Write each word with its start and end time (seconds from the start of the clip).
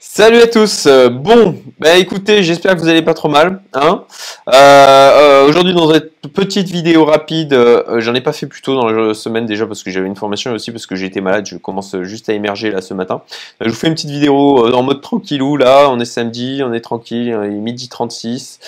Salut 0.00 0.38
à 0.38 0.46
tous. 0.46 0.86
Euh, 0.86 1.08
bon, 1.08 1.56
bah 1.80 1.96
écoutez, 1.98 2.44
j'espère 2.44 2.76
que 2.76 2.80
vous 2.80 2.86
allez 2.86 3.02
pas 3.02 3.14
trop 3.14 3.28
mal. 3.28 3.62
Hein 3.74 4.04
euh, 4.48 4.52
euh, 4.54 5.48
Aujourd'hui, 5.48 5.74
dans 5.74 5.92
cette 5.92 6.12
petite 6.32 6.68
vidéo 6.68 7.04
rapide, 7.04 7.52
j'en 7.96 8.14
ai 8.14 8.20
pas 8.20 8.32
fait 8.32 8.46
plus 8.46 8.62
tôt 8.62 8.76
dans 8.76 8.88
la 8.88 9.12
semaine 9.12 9.44
déjà 9.44 9.66
parce 9.66 9.82
que 9.82 9.90
j'avais 9.90 10.06
une 10.06 10.14
formation 10.14 10.52
et 10.52 10.54
aussi 10.54 10.70
parce 10.70 10.86
que 10.86 10.94
j'étais 10.94 11.20
malade. 11.20 11.46
Je 11.46 11.56
commence 11.56 12.00
juste 12.02 12.28
à 12.28 12.32
émerger 12.32 12.70
là 12.70 12.80
ce 12.80 12.94
matin. 12.94 13.22
je 13.60 13.68
vous 13.68 13.74
fais 13.74 13.88
une 13.88 13.94
petite 13.94 14.10
vidéo 14.10 14.72
en 14.72 14.84
mode 14.84 15.00
tranquillou. 15.00 15.56
Là, 15.56 15.88
on 15.90 15.98
est 15.98 16.04
samedi, 16.04 16.62
on 16.64 16.72
est 16.72 16.80
tranquille, 16.80 17.36
il 17.44 17.56
est 17.56 17.60
midi 17.60 17.88
36. 17.88 18.60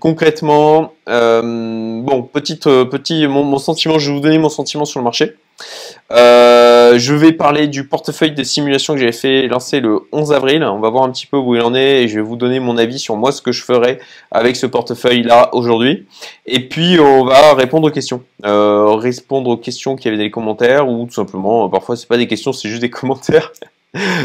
concrètement, 0.00 0.94
bon, 1.06 2.22
petite, 2.32 2.64
petit, 2.64 3.26
mon, 3.26 3.44
mon 3.44 3.58
sentiment, 3.58 3.98
je 3.98 4.08
vais 4.08 4.16
vous 4.16 4.22
donner 4.22 4.38
mon 4.38 4.48
sentiment 4.48 4.86
sur 4.86 4.98
le 4.98 5.04
marché. 5.04 5.36
Euh, 6.10 6.98
je 6.98 7.14
vais 7.14 7.32
parler 7.32 7.66
du 7.68 7.86
portefeuille 7.86 8.30
de 8.32 8.42
simulation 8.42 8.94
que 8.94 9.00
j'avais 9.00 9.12
fait 9.12 9.46
lancer 9.46 9.80
le 9.80 10.00
11 10.12 10.32
avril. 10.32 10.64
On 10.64 10.80
va 10.80 10.88
voir 10.90 11.04
un 11.04 11.10
petit 11.10 11.26
peu 11.26 11.36
où 11.36 11.54
il 11.54 11.60
en 11.60 11.74
est 11.74 12.02
et 12.02 12.08
je 12.08 12.16
vais 12.16 12.22
vous 12.22 12.36
donner 12.36 12.60
mon 12.60 12.78
avis 12.78 12.98
sur 12.98 13.16
moi 13.16 13.32
ce 13.32 13.42
que 13.42 13.52
je 13.52 13.62
ferai 13.62 13.98
avec 14.30 14.56
ce 14.56 14.66
portefeuille 14.66 15.22
là 15.22 15.50
aujourd'hui. 15.52 16.06
Et 16.46 16.60
puis 16.68 16.98
on 16.98 17.24
va 17.24 17.54
répondre 17.54 17.88
aux 17.88 17.90
questions, 17.90 18.22
euh, 18.46 18.94
répondre 18.94 19.50
aux 19.50 19.56
questions 19.56 19.96
qui 19.96 20.08
avaient 20.08 20.16
des 20.16 20.30
commentaires 20.30 20.88
ou 20.88 21.06
tout 21.06 21.14
simplement 21.14 21.68
parfois 21.68 21.96
c'est 21.96 22.08
pas 22.08 22.16
des 22.16 22.26
questions 22.26 22.52
c'est 22.52 22.68
juste 22.68 22.82
des 22.82 22.90
commentaires. 22.98 23.52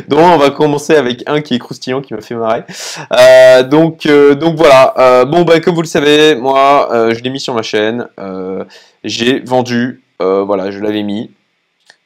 donc 0.09 0.20
on 0.20 0.38
va 0.38 0.52
commencer 0.52 0.95
avec 0.95 1.23
un 1.25 1.41
qui 1.41 1.55
est 1.55 1.59
croustillant 1.59 2.02
qui 2.02 2.13
m'a 2.13 2.22
fait 2.22 2.36
marrer. 2.36 2.63
Euh, 3.11 3.63
donc 3.63 4.08
donc 4.08 4.55
voilà. 4.55 5.25
bon 5.25 5.41
bah 5.44 5.59
comme 5.59 5.75
vous 5.75 5.81
le 5.81 5.88
savez 5.88 6.36
moi 6.36 6.88
je 7.13 7.20
l'ai 7.22 7.30
mis 7.30 7.41
sur 7.41 7.53
ma 7.53 7.61
chaîne. 7.61 8.08
j'ai 9.03 9.41
vendu 9.41 10.02
voilà, 10.20 10.72
je 10.72 10.80
l'avais 10.80 11.03
mis. 11.03 11.31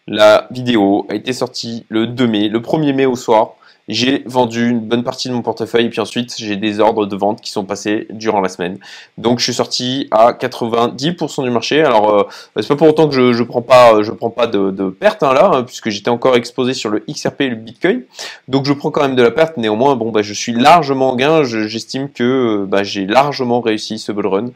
La 0.07 0.47
vidéo 0.51 1.05
a 1.09 1.15
été 1.15 1.33
sortie 1.33 1.85
le 1.89 2.07
2 2.07 2.27
mai, 2.27 2.47
le 2.47 2.59
1er 2.59 2.93
mai 2.93 3.05
au 3.05 3.15
soir 3.15 3.55
j'ai 3.87 4.23
vendu 4.25 4.69
une 4.69 4.79
bonne 4.79 5.03
partie 5.03 5.29
de 5.29 5.33
mon 5.33 5.41
portefeuille 5.41 5.85
et 5.85 5.89
puis 5.89 6.01
ensuite 6.01 6.35
j'ai 6.37 6.57
des 6.57 6.79
ordres 6.79 7.05
de 7.05 7.15
vente 7.15 7.41
qui 7.41 7.51
sont 7.51 7.63
passés 7.63 8.07
durant 8.11 8.41
la 8.41 8.49
semaine. 8.49 8.77
Donc 9.17 9.39
je 9.39 9.45
suis 9.45 9.53
sorti 9.53 10.07
à 10.11 10.33
90% 10.33 11.43
du 11.43 11.49
marché. 11.49 11.81
Alors 11.81 12.13
euh, 12.13 12.23
c'est 12.57 12.67
pas 12.67 12.75
pour 12.75 12.89
autant 12.89 13.07
que 13.07 13.15
je, 13.15 13.33
je 13.33 13.43
prends 13.43 13.61
pas 13.61 14.01
je 14.01 14.11
prends 14.11 14.29
pas 14.29 14.47
de, 14.47 14.71
de 14.71 14.89
perte 14.89 15.23
hein, 15.23 15.33
là 15.33 15.51
hein, 15.53 15.63
puisque 15.63 15.89
j'étais 15.89 16.09
encore 16.09 16.35
exposé 16.35 16.73
sur 16.73 16.89
le 16.89 17.03
XRP 17.09 17.41
et 17.41 17.49
le 17.49 17.55
Bitcoin. 17.55 18.03
Donc 18.47 18.65
je 18.65 18.73
prends 18.73 18.91
quand 18.91 19.01
même 19.01 19.15
de 19.15 19.23
la 19.23 19.31
perte. 19.31 19.57
Néanmoins 19.57 19.95
bon 19.95 20.11
bah 20.11 20.21
je 20.21 20.33
suis 20.33 20.53
largement 20.53 21.11
en 21.11 21.15
gain. 21.15 21.43
J'estime 21.43 22.09
que 22.09 22.65
bah, 22.65 22.83
j'ai 22.83 23.05
largement 23.05 23.61
réussi 23.61 23.99
ce 23.99 24.11
bull 24.11 24.27
run. 24.27 24.47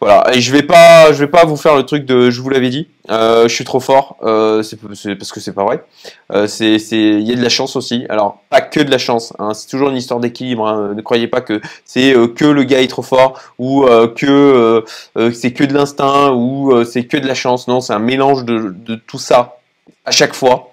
Voilà 0.00 0.34
et 0.34 0.40
je 0.40 0.52
vais 0.52 0.62
pas 0.62 1.12
je 1.12 1.18
vais 1.18 1.30
pas 1.30 1.44
vous 1.44 1.56
faire 1.56 1.76
le 1.76 1.84
truc 1.84 2.06
de 2.06 2.30
je 2.30 2.40
vous 2.40 2.48
l'avais 2.48 2.70
dit. 2.70 2.88
Euh, 3.10 3.48
je 3.48 3.54
suis 3.54 3.64
trop 3.64 3.80
fort. 3.80 4.16
Euh, 4.22 4.62
c'est 4.62 4.78
parce 5.16 5.32
que 5.32 5.40
c'est 5.40 5.52
pas 5.52 5.64
vrai. 5.64 5.84
Euh, 6.32 6.46
c'est 6.46 6.76
il 6.76 7.22
y 7.22 7.32
a 7.32 7.36
de 7.36 7.42
la 7.42 7.48
chance 7.48 7.76
aussi. 7.76 8.06
Alors 8.08 8.38
que 8.60 8.80
de 8.80 8.90
la 8.90 8.98
chance. 8.98 9.32
Hein. 9.38 9.54
C'est 9.54 9.68
toujours 9.68 9.90
une 9.90 9.96
histoire 9.96 10.20
d'équilibre. 10.20 10.66
Hein. 10.66 10.94
Ne 10.94 11.02
croyez 11.02 11.28
pas 11.28 11.40
que 11.40 11.60
c'est 11.84 12.14
euh, 12.14 12.28
que 12.28 12.44
le 12.44 12.64
gars 12.64 12.82
est 12.82 12.88
trop 12.88 13.02
fort 13.02 13.40
ou 13.58 13.84
euh, 13.84 14.08
que 14.08 14.84
euh, 15.16 15.32
c'est 15.32 15.52
que 15.52 15.64
de 15.64 15.74
l'instinct 15.74 16.32
ou 16.32 16.84
c'est 16.84 17.04
que 17.04 17.16
de 17.16 17.26
la 17.26 17.34
chance. 17.34 17.68
Non, 17.68 17.80
c'est 17.80 17.92
un 17.92 17.98
mélange 17.98 18.44
de, 18.44 18.96
tout 19.06 19.18
ça 19.18 19.58
à 20.04 20.10
chaque 20.10 20.34
fois. 20.34 20.70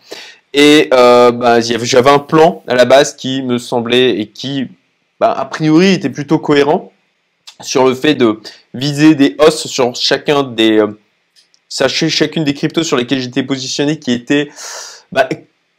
Et 0.53 0.89
bah, 0.91 1.61
j'avais 1.61 2.09
un 2.09 2.19
plan 2.19 2.63
à 2.67 2.75
la 2.75 2.85
base 2.85 3.15
qui 3.15 3.41
me 3.41 3.57
semblait 3.57 4.19
et 4.19 4.27
qui, 4.27 4.67
bah, 5.19 5.31
a 5.31 5.45
priori, 5.45 5.93
était 5.93 6.09
plutôt 6.09 6.39
cohérent 6.39 6.91
sur 7.61 7.87
le 7.87 7.93
fait 7.93 8.15
de 8.15 8.39
viser 8.73 9.15
des 9.15 9.35
hausses 9.39 9.67
sur 9.67 9.95
chacun 9.95 10.43
des 10.43 10.83
sachez 11.71 12.09
chacune 12.09 12.43
des 12.43 12.53
cryptos 12.53 12.83
sur 12.83 12.97
lesquelles 12.97 13.21
j'étais 13.21 13.43
positionné 13.43 13.97
qui 13.97 14.11
étaient 14.11 14.49
bah, 15.11 15.29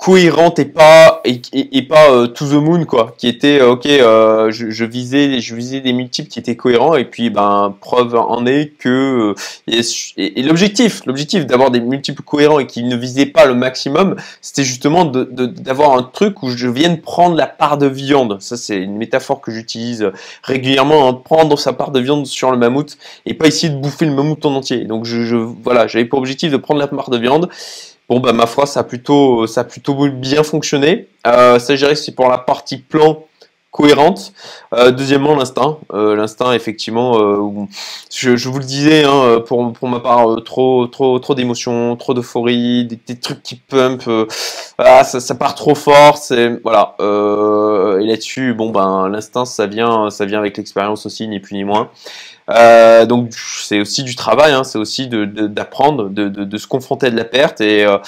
cohérente 0.03 0.59
et 0.59 0.65
pas 0.65 1.21
et, 1.25 1.41
et, 1.53 1.83
pas 1.83 2.11
euh, 2.11 2.27
to 2.27 2.45
the 2.45 2.55
moon 2.55 2.87
quoi. 2.87 3.15
Qui 3.17 3.29
était 3.29 3.61
euh, 3.61 3.71
ok 3.71 3.87
euh, 3.87 4.51
je, 4.51 4.69
je, 4.69 4.85
visais 4.85 5.41
je 5.41 5.55
visais 5.55 5.81
des 5.81 5.93
multiples 5.93 6.29
qui 6.29 6.41
étaient 6.41 6.57
cohérents 6.57 6.97
et 6.97 7.05
puis 7.05 7.31
ben 7.31 7.73
preuve 7.81 8.17
en 8.17 8.45
est 8.45 8.73
que 8.79 9.37
et, 9.69 9.81
et 10.17 10.43
l'objectif 10.43 11.03
l'objectif 11.07 11.47
d'avoir 11.47 11.71
des 11.71 11.79
multiples 11.79 12.23
cohérents 12.23 12.59
et 12.59 12.67
qui 12.67 12.83
ne 12.83 12.97
visaient 12.97 13.27
pas 13.27 13.47
le 13.47 13.55
maximum 13.55 14.17
c'était 14.41 14.65
justement 14.65 15.05
d'avoir 15.05 15.93
de, 15.93 16.01
un 16.01 16.03
truc 16.03 16.43
où 16.43 16.51
je 16.51 16.67
vienne 16.67 17.01
prendre 17.01 17.37
la 17.37 17.47
part 17.47 17.79
de 17.79 17.87
viande. 17.87 18.39
Ça 18.41 18.57
c'est 18.57 18.79
une 18.79 18.97
métaphore 18.97 19.41
que 19.41 19.53
j'utilise 19.53 20.11
régulièrement 20.43 21.09
hein, 21.09 21.13
prendre 21.15 21.57
sa 21.57 21.73
part 21.73 21.93
de 21.93 22.01
viande 22.01 22.27
sur 22.27 22.51
le 22.51 22.57
mammouth 22.57 22.99
et 23.25 23.35
pas 23.35 23.47
essayer 23.47 23.73
de 23.73 23.79
bouffer 23.79 24.07
le 24.07 24.15
mammouth 24.15 24.45
en 24.47 24.57
entier. 24.57 24.85
Donc 24.85 25.05
je, 25.05 25.23
je 25.23 25.37
voilà 25.37 25.87
j'avais 25.87 26.07
pour 26.07 26.19
objectif 26.19 26.51
de 26.51 26.57
prendre 26.57 26.81
la 26.81 26.89
part 26.89 27.09
de 27.09 27.19
viande 27.19 27.49
Bon, 28.09 28.21
bah, 28.21 28.33
ma 28.33 28.47
foi, 28.47 28.67
ça 28.67 28.81
a 28.81 28.85
plutôt, 28.85 29.47
ça 29.47 29.63
a 29.63 29.65
plutôt 29.65 30.09
bien 30.11 30.43
fonctionné. 30.43 31.09
Euh, 31.27 31.59
ça, 31.59 31.77
je 31.77 31.95
c'est 31.95 32.15
pour 32.15 32.29
la 32.29 32.39
partie 32.39 32.79
plan 32.79 33.25
cohérente. 33.71 34.35
Euh, 34.75 34.91
deuxièmement, 34.91 35.35
l'instinct. 35.35 35.79
Euh, 35.95 36.15
l'instinct, 36.15 36.53
effectivement, 36.53 37.15
je, 38.11 38.49
vous 38.49 38.59
le 38.59 38.65
disais, 38.65 39.05
hein, 39.05 39.43
pour, 39.47 39.73
pour 39.73 39.89
ma 39.89 40.01
part, 40.01 40.43
trop, 40.45 40.87
trop, 40.89 41.19
trop 41.21 41.35
d'émotions, 41.35 41.97
trop 41.97 42.13
d'euphorie, 42.13 42.87
des, 42.87 43.19
trucs 43.19 43.43
qui 43.43 43.57
pump. 43.57 44.03
ah, 44.79 45.05
ça, 45.05 45.35
part 45.35 45.55
trop 45.55 45.75
fort. 45.75 46.19
Voilà. 46.65 46.97
et 47.01 48.07
là-dessus, 48.07 48.53
bon, 48.53 48.71
ben, 48.71 49.09
l'instinct, 49.09 49.47
ça 49.47 49.67
vient, 49.67 50.11
ça 50.11 50.27
vient 50.27 50.41
avec 50.41 50.57
l'expérience 50.59 51.07
aussi, 51.07 51.29
ni 51.29 51.41
plus 51.41 51.55
ni 51.55 51.65
moins. 51.65 51.89
Euh, 52.51 53.07
donc 53.07 53.31
c'est 53.33 53.81
aussi 53.81 54.03
du 54.03 54.17
travail, 54.17 54.53
hein, 54.53 54.65
c'est 54.65 54.79
aussi 54.79 55.09
d'apprendre, 55.09 56.09
de, 56.09 56.29
de, 56.29 56.45
de, 56.45 56.59
se 56.59 56.67
confronter 56.67 57.07
à 57.07 57.11
de 57.11 57.17
la 57.17 57.25
perte 57.25 57.61
et, 57.61 57.85
euh, 57.85 57.99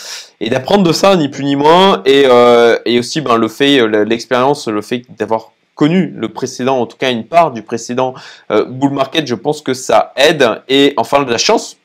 et 0.41 0.51
d'apprendre 0.51 0.83
de 0.83 0.93
ça, 0.93 1.17
ni 1.17 1.29
plus 1.29 1.45
ni 1.45 1.57
moins. 1.57 2.03
Et, 2.05 2.25
euh, 2.27 2.79
et 2.85 2.99
aussi 2.99 3.21
ben, 3.21 3.37
le 3.37 3.49
fait, 3.49 3.87
l'expérience, 4.05 4.69
le 4.69 4.83
fait 4.83 5.03
d'avoir 5.19 5.53
connu 5.75 6.13
le 6.17 6.29
précédent, 6.29 6.79
en 6.79 6.87
tout 6.87 6.97
cas 6.97 7.11
une 7.11 7.25
part 7.25 7.51
du 7.51 7.63
précédent 7.63 8.15
bull 8.51 8.93
market, 8.93 9.27
je 9.27 9.35
pense 9.35 9.61
que 9.61 9.75
ça 9.75 10.13
aide. 10.17 10.63
Et 10.69 10.95
enfin 10.97 11.23
de 11.25 11.31
la 11.31 11.39
chance, 11.39 11.77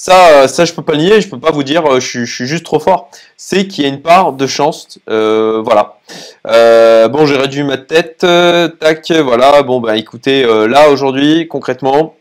ça, 0.00 0.46
ça 0.46 0.64
je 0.64 0.72
peux 0.72 0.82
pas 0.82 0.96
nier, 0.96 1.20
je 1.20 1.28
peux 1.28 1.40
pas 1.40 1.50
vous 1.50 1.64
dire 1.64 1.84
euh, 1.84 1.98
je, 1.98 2.24
suis 2.24 2.46
juste 2.46 2.64
trop 2.64 2.78
fort. 2.78 3.10
C'est 3.36 3.66
qu'il 3.66 3.82
y 3.82 3.86
a 3.88 3.90
une 3.90 4.00
part 4.00 4.32
de 4.32 4.46
chance, 4.46 5.00
euh, 5.10 5.60
voilà. 5.64 5.98
Euh, 6.46 7.08
bon, 7.08 7.26
j'ai 7.26 7.36
réduit 7.36 7.64
ma 7.64 7.78
tête, 7.78 8.18
tac, 8.18 9.10
voilà. 9.10 9.64
Bon, 9.64 9.80
bah 9.80 9.96
écoutez, 9.96 10.44
là 10.68 10.90
aujourd'hui, 10.90 11.48
concrètement, 11.48 12.14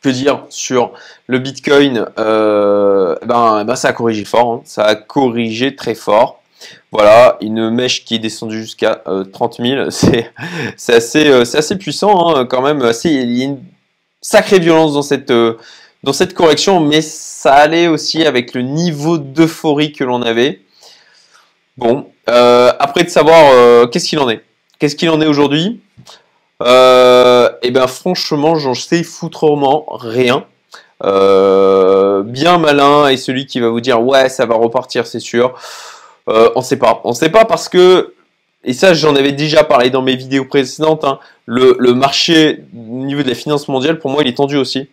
que 0.00 0.10
dire 0.10 0.44
sur 0.48 0.92
le 1.26 1.40
Bitcoin 1.40 2.06
ben, 2.16 3.64
ben, 3.64 3.74
ça 3.74 3.88
a 3.88 3.92
corrigé 3.92 4.24
fort, 4.24 4.52
hein. 4.52 4.62
ça 4.64 4.84
a 4.84 4.94
corrigé 4.94 5.74
très 5.74 5.96
fort. 5.96 6.40
Voilà, 6.92 7.36
une 7.40 7.70
mèche 7.70 8.04
qui 8.04 8.14
est 8.14 8.18
descendue 8.20 8.60
jusqu'à 8.62 9.02
30 9.32 9.56
000, 9.60 9.90
c'est 10.76 10.94
assez, 10.94 11.32
assez 11.32 11.78
puissant 11.78 12.36
hein, 12.36 12.46
quand 12.46 12.62
même. 12.62 12.88
Il 13.04 13.36
y 13.36 13.42
a 13.42 13.44
une 13.46 13.58
sacrée 14.20 14.60
violence 14.60 14.92
dans 14.92 15.02
cette 15.02 15.32
dans 16.02 16.12
cette 16.12 16.34
correction, 16.34 16.80
mais 16.80 17.02
ça 17.02 17.54
allait 17.54 17.86
aussi 17.86 18.24
avec 18.24 18.54
le 18.54 18.62
niveau 18.62 19.18
d'euphorie 19.18 19.92
que 19.92 20.04
l'on 20.04 20.22
avait. 20.22 20.60
Bon, 21.76 22.06
euh, 22.28 22.72
après 22.78 23.04
de 23.04 23.08
savoir 23.08 23.52
euh, 23.52 23.86
qu'est-ce 23.86 24.08
qu'il 24.08 24.18
en 24.18 24.28
est? 24.28 24.42
Qu'est-ce 24.78 24.96
qu'il 24.96 25.10
en 25.10 25.20
est 25.20 25.26
aujourd'hui? 25.26 25.80
Euh, 26.62 27.50
Eh 27.62 27.70
bien 27.70 27.86
franchement, 27.86 28.56
j'en 28.56 28.74
sais 28.74 29.02
foutrement 29.02 29.86
rien. 29.90 30.44
Bien 31.02 32.58
malin 32.58 33.08
et 33.08 33.16
celui 33.16 33.46
qui 33.46 33.60
va 33.60 33.68
vous 33.70 33.80
dire 33.80 34.02
ouais 34.02 34.28
ça 34.28 34.44
va 34.44 34.54
repartir 34.54 35.06
c'est 35.06 35.20
sûr. 35.20 35.54
On 36.26 36.60
sait 36.60 36.76
pas. 36.78 37.00
On 37.04 37.12
sait 37.12 37.30
pas 37.30 37.44
parce 37.46 37.68
que 37.68 38.14
et 38.62 38.74
ça 38.74 38.92
j'en 38.92 39.16
avais 39.16 39.32
déjà 39.32 39.64
parlé 39.64 39.88
dans 39.88 40.02
mes 40.02 40.16
vidéos 40.16 40.44
précédentes. 40.44 41.04
Hein, 41.04 41.18
le, 41.46 41.76
le 41.78 41.94
marché 41.94 42.64
au 42.74 43.04
niveau 43.04 43.22
de 43.22 43.28
la 43.28 43.34
finance 43.34 43.68
mondiale 43.68 43.98
pour 43.98 44.10
moi 44.10 44.22
il 44.22 44.28
est 44.28 44.36
tendu 44.36 44.56
aussi. 44.58 44.88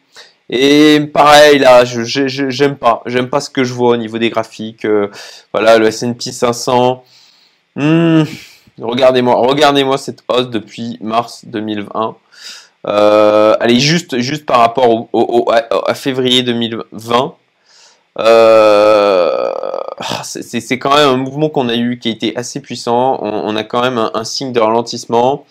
Et 0.50 1.02
pareil 1.14 1.60
là, 1.60 1.84
je 1.84 2.04
j'aime 2.04 2.78
pas, 2.78 3.02
j'aime 3.06 3.30
pas 3.30 3.42
ce 3.42 3.50
que 3.50 3.64
je 3.64 3.74
vois 3.74 3.92
au 3.92 3.98
niveau 3.98 4.18
des 4.18 4.30
graphiques. 4.30 4.86
Euh, 4.86 5.10
voilà, 5.54 5.78
le 5.78 5.88
S&P 5.88 6.32
500. 6.32 7.04
Hmm, 7.76 8.24
regardez-moi, 8.80 9.36
regardez-moi 9.36 9.98
cette 9.98 10.24
hausse 10.30 10.50
depuis 10.50 10.98
mars 11.02 11.46
2020. 11.46 12.16
Euh, 12.88 13.56
allez, 13.60 13.80
juste, 13.80 14.18
juste 14.20 14.46
par 14.46 14.60
rapport 14.60 15.10
au, 15.14 15.52
à, 15.52 15.94
février 15.94 16.44
2020. 16.44 17.36
Euh, 18.20 19.54
c'est 20.24 20.80
quand 20.80 20.96
même 20.96 21.10
un 21.10 21.18
mouvement 21.18 21.50
qu'on 21.50 21.70
a 21.70 21.76
eu 21.76 22.00
qui 22.00 22.08
a 22.08 22.12
été 22.12 22.36
assez 22.38 22.62
puissant. 22.62 23.20
On, 23.22 23.56
a 23.56 23.64
quand 23.64 23.82
même 23.82 24.10
un 24.14 24.24
signe 24.24 24.54
de 24.54 24.60
ralentissement 24.60 25.46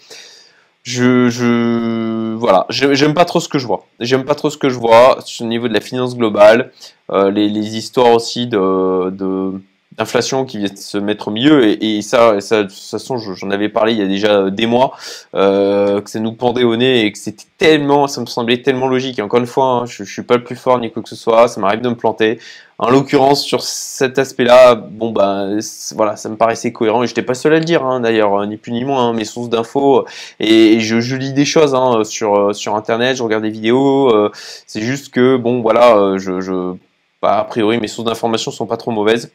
je, 0.86 1.28
je 1.28 2.34
voilà, 2.36 2.64
j'aime 2.70 3.12
pas 3.12 3.24
trop 3.24 3.40
ce 3.40 3.48
que 3.48 3.58
je 3.58 3.66
vois. 3.66 3.86
J'aime 3.98 4.24
pas 4.24 4.36
trop 4.36 4.50
ce 4.50 4.56
que 4.56 4.68
je 4.68 4.78
vois 4.78 5.18
au 5.40 5.44
niveau 5.44 5.66
de 5.66 5.74
la 5.74 5.80
finance 5.80 6.16
globale, 6.16 6.70
euh, 7.10 7.30
les, 7.32 7.76
histoires 7.76 8.12
aussi 8.12 8.46
de, 8.46 9.10
de, 9.10 9.60
d'inflation 9.98 10.44
qui 10.44 10.58
vient 10.58 10.76
se 10.76 10.96
mettre 10.98 11.26
au 11.26 11.30
milieu 11.32 11.82
et, 11.82 12.02
ça, 12.02 12.40
ça, 12.40 12.62
de 12.62 12.68
toute 12.68 12.78
façon, 12.78 13.18
j'en 13.18 13.50
avais 13.50 13.68
parlé 13.68 13.94
il 13.94 13.98
y 13.98 14.02
a 14.02 14.06
déjà 14.06 14.48
des 14.48 14.66
mois, 14.66 14.92
euh, 15.34 16.00
que 16.00 16.08
ça 16.08 16.20
nous 16.20 16.32
pendait 16.32 16.62
au 16.62 16.76
nez 16.76 17.04
et 17.04 17.10
que 17.10 17.18
c'était 17.18 17.46
tellement, 17.58 18.06
ça 18.06 18.20
me 18.20 18.26
semblait 18.26 18.62
tellement 18.62 18.86
logique. 18.86 19.18
Et 19.18 19.22
encore 19.22 19.40
une 19.40 19.46
fois, 19.46 19.64
hein, 19.64 19.86
je, 19.86 20.04
je 20.04 20.12
suis 20.12 20.22
pas 20.22 20.36
le 20.36 20.44
plus 20.44 20.56
fort 20.56 20.78
ni 20.78 20.92
quoi 20.92 21.02
que 21.02 21.08
ce 21.08 21.16
soit, 21.16 21.48
ça 21.48 21.60
m'arrive 21.60 21.80
de 21.80 21.88
me 21.88 21.96
planter. 21.96 22.38
En 22.78 22.90
l'occurrence, 22.90 23.42
sur 23.42 23.62
cet 23.62 24.18
aspect-là, 24.18 24.74
bon 24.74 25.10
bah 25.10 25.46
voilà, 25.94 26.16
ça 26.16 26.28
me 26.28 26.36
paraissait 26.36 26.72
cohérent 26.72 27.02
et 27.02 27.06
j'étais 27.06 27.22
pas 27.22 27.32
seul 27.34 27.54
à 27.54 27.58
le 27.58 27.64
dire 27.64 27.84
hein, 27.84 28.00
d'ailleurs, 28.00 28.46
ni 28.46 28.58
plus 28.58 28.72
ni 28.72 28.84
moins. 28.84 29.08
Hein, 29.08 29.12
mes 29.14 29.24
sources 29.24 29.48
d'infos 29.48 30.06
et, 30.40 30.78
je, 30.80 31.16
lis 31.16 31.32
des 31.32 31.46
choses 31.46 31.74
hein, 31.74 32.04
sur 32.04 32.54
sur 32.54 32.74
internet, 32.74 33.16
je 33.16 33.22
regarde 33.22 33.44
des 33.44 33.50
vidéos. 33.50 34.14
Euh, 34.14 34.30
c'est 34.66 34.82
juste 34.82 35.10
que 35.10 35.36
bon 35.36 35.62
voilà, 35.62 35.96
euh, 35.96 36.18
je, 36.18 36.74
bah, 37.22 37.38
a 37.38 37.44
priori 37.44 37.78
mes 37.80 37.88
sources 37.88 38.06
d'informations 38.06 38.50
sont 38.50 38.66
pas 38.66 38.76
trop 38.76 38.90
mauvaises. 38.90 39.30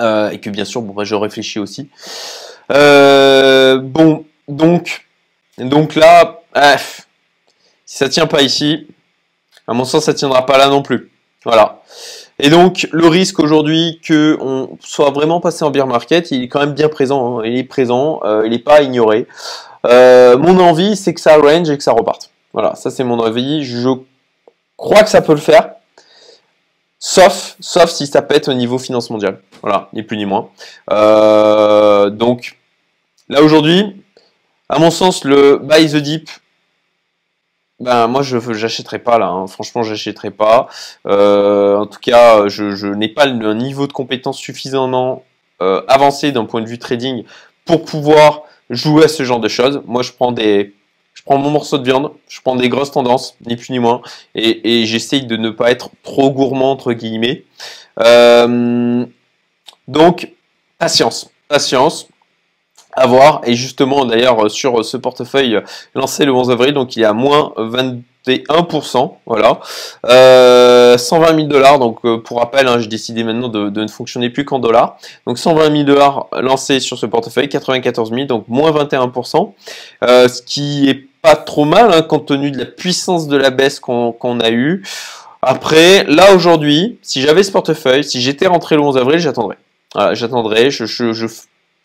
Euh, 0.00 0.30
et 0.30 0.38
que 0.38 0.50
bien 0.50 0.64
sûr, 0.64 0.82
bon, 0.82 0.92
bah, 0.92 1.04
je 1.04 1.14
réfléchis 1.14 1.58
aussi. 1.58 1.90
Euh, 2.70 3.78
bon, 3.78 4.24
donc, 4.46 5.06
donc 5.58 5.94
là, 5.94 6.40
si 7.84 7.96
ça 7.96 8.08
tient 8.08 8.26
pas 8.26 8.42
ici, 8.42 8.86
à 9.66 9.74
mon 9.74 9.84
sens, 9.84 10.04
ça 10.04 10.14
tiendra 10.14 10.46
pas 10.46 10.58
là 10.58 10.68
non 10.68 10.82
plus. 10.82 11.10
Voilà. 11.44 11.82
Et 12.40 12.50
donc, 12.50 12.88
le 12.92 13.08
risque 13.08 13.40
aujourd'hui 13.40 14.00
que 14.04 14.38
on 14.40 14.78
soit 14.80 15.10
vraiment 15.10 15.40
passé 15.40 15.64
en 15.64 15.70
bear 15.70 15.86
market, 15.86 16.30
il 16.30 16.44
est 16.44 16.48
quand 16.48 16.60
même 16.60 16.74
bien 16.74 16.88
présent. 16.88 17.40
Hein. 17.40 17.42
Il 17.44 17.56
est 17.56 17.64
présent, 17.64 18.20
euh, 18.24 18.42
il 18.44 18.50
n'est 18.50 18.58
pas 18.58 18.82
ignoré. 18.82 19.26
mon 19.84 20.58
envie, 20.60 20.96
c'est 20.96 21.14
que 21.14 21.20
ça 21.20 21.36
range 21.36 21.68
et 21.70 21.76
que 21.76 21.82
ça 21.82 21.92
reparte. 21.92 22.30
Voilà, 22.52 22.74
ça 22.74 22.90
c'est 22.90 23.04
mon 23.04 23.20
avis. 23.20 23.64
Je 23.64 23.88
crois 24.76 25.02
que 25.02 25.10
ça 25.10 25.20
peut 25.20 25.34
le 25.34 25.40
faire. 25.40 25.70
Sauf, 26.98 27.56
sauf 27.60 27.90
si 27.90 28.06
ça 28.06 28.22
pète 28.22 28.48
au 28.48 28.54
niveau 28.54 28.78
finance 28.78 29.10
mondiale. 29.10 29.40
Voilà, 29.62 29.88
ni 29.92 30.02
plus 30.02 30.16
ni 30.16 30.26
moins. 30.26 30.50
Euh, 30.90 32.10
donc, 32.10 32.58
là 33.28 33.42
aujourd'hui, 33.42 34.02
à 34.68 34.78
mon 34.78 34.90
sens, 34.90 35.24
le 35.24 35.58
buy 35.58 35.86
the 35.86 35.96
deep, 35.96 36.28
ben 37.80 38.08
moi 38.08 38.22
je 38.22 38.38
j'achèterai 38.54 38.98
pas 38.98 39.18
là. 39.18 39.28
Hein. 39.28 39.46
Franchement, 39.46 39.82
j'achèterai 39.82 40.30
pas. 40.30 40.68
Euh, 41.06 41.76
en 41.76 41.86
tout 41.86 42.00
cas, 42.00 42.48
je, 42.48 42.86
n'ai 42.86 43.08
pas 43.08 43.26
le 43.26 43.54
niveau 43.54 43.86
de 43.86 43.92
compétence 43.92 44.38
suffisamment 44.38 45.24
euh, 45.62 45.82
avancé 45.88 46.32
d'un 46.32 46.44
point 46.44 46.60
de 46.60 46.68
vue 46.68 46.78
trading 46.78 47.24
pour 47.64 47.84
pouvoir 47.84 48.42
jouer 48.70 49.04
à 49.04 49.08
ce 49.08 49.22
genre 49.22 49.40
de 49.40 49.48
choses. 49.48 49.82
Moi, 49.86 50.02
je 50.02 50.12
prends 50.12 50.32
des 50.32 50.74
je 51.14 51.24
prends 51.24 51.38
mon 51.38 51.50
morceau 51.50 51.78
de 51.78 51.84
viande, 51.84 52.12
je 52.28 52.40
prends 52.40 52.54
des 52.54 52.68
grosses 52.68 52.92
tendances, 52.92 53.34
ni 53.44 53.56
plus 53.56 53.70
ni 53.70 53.80
moins, 53.80 54.02
et, 54.36 54.86
j'essaye 54.86 55.26
de 55.26 55.36
ne 55.36 55.50
pas 55.50 55.72
être 55.72 55.90
trop 56.04 56.30
gourmand 56.30 56.70
entre 56.70 56.92
guillemets. 56.92 57.42
Euh, 57.98 59.04
donc, 59.88 60.32
patience, 60.78 61.28
patience, 61.48 62.08
à 62.98 63.06
voir. 63.06 63.40
Et 63.44 63.54
justement, 63.54 64.04
d'ailleurs, 64.04 64.50
sur 64.50 64.84
ce 64.84 64.96
portefeuille 64.96 65.60
lancé 65.94 66.24
le 66.24 66.32
11 66.32 66.50
avril, 66.50 66.72
donc 66.72 66.96
il 66.96 67.00
y 67.00 67.04
a 67.04 67.12
moins 67.12 67.52
21%, 67.56 69.14
voilà. 69.26 69.60
120 70.02 70.10
euh, 70.10 70.96
000 70.98 71.42
dollars, 71.46 71.78
donc 71.78 71.98
euh, 72.04 72.18
pour 72.18 72.38
rappel, 72.38 72.66
hein, 72.68 72.78
j'ai 72.78 72.88
décidé 72.88 73.24
maintenant 73.24 73.48
de, 73.48 73.70
ne 73.70 73.88
fonctionner 73.88 74.30
plus 74.30 74.44
qu'en 74.44 74.58
dollars. 74.58 74.98
Donc 75.26 75.38
120 75.38 75.72
000 75.72 75.82
dollars 75.84 76.26
lancés 76.40 76.80
sur 76.80 76.98
ce 76.98 77.06
portefeuille, 77.06 77.48
94 77.48 78.10
000, 78.10 78.26
donc 78.26 78.44
moins 78.48 78.72
21%, 78.72 79.52
euh, 80.04 80.28
ce 80.28 80.42
qui 80.42 80.88
est 80.88 81.06
pas 81.22 81.36
trop 81.36 81.64
mal 81.64 81.92
hein, 81.92 82.02
compte 82.02 82.26
tenu 82.26 82.50
de 82.50 82.58
la 82.58 82.66
puissance 82.66 83.28
de 83.28 83.36
la 83.36 83.50
baisse 83.50 83.80
qu'on 83.80 84.40
a 84.40 84.50
eue. 84.50 84.84
Après, 85.40 86.04
là 86.04 86.34
aujourd'hui, 86.34 86.98
si 87.02 87.22
j'avais 87.22 87.44
ce 87.44 87.52
portefeuille, 87.52 88.02
si 88.02 88.20
j'étais 88.20 88.46
rentré 88.46 88.74
le 88.74 88.82
11 88.82 88.98
avril, 88.98 89.18
j'attendrais. 89.18 89.56
Voilà, 89.94 90.14
j'attendrai, 90.14 90.70
je, 90.70 90.84
je, 90.84 91.12
je, 91.12 91.26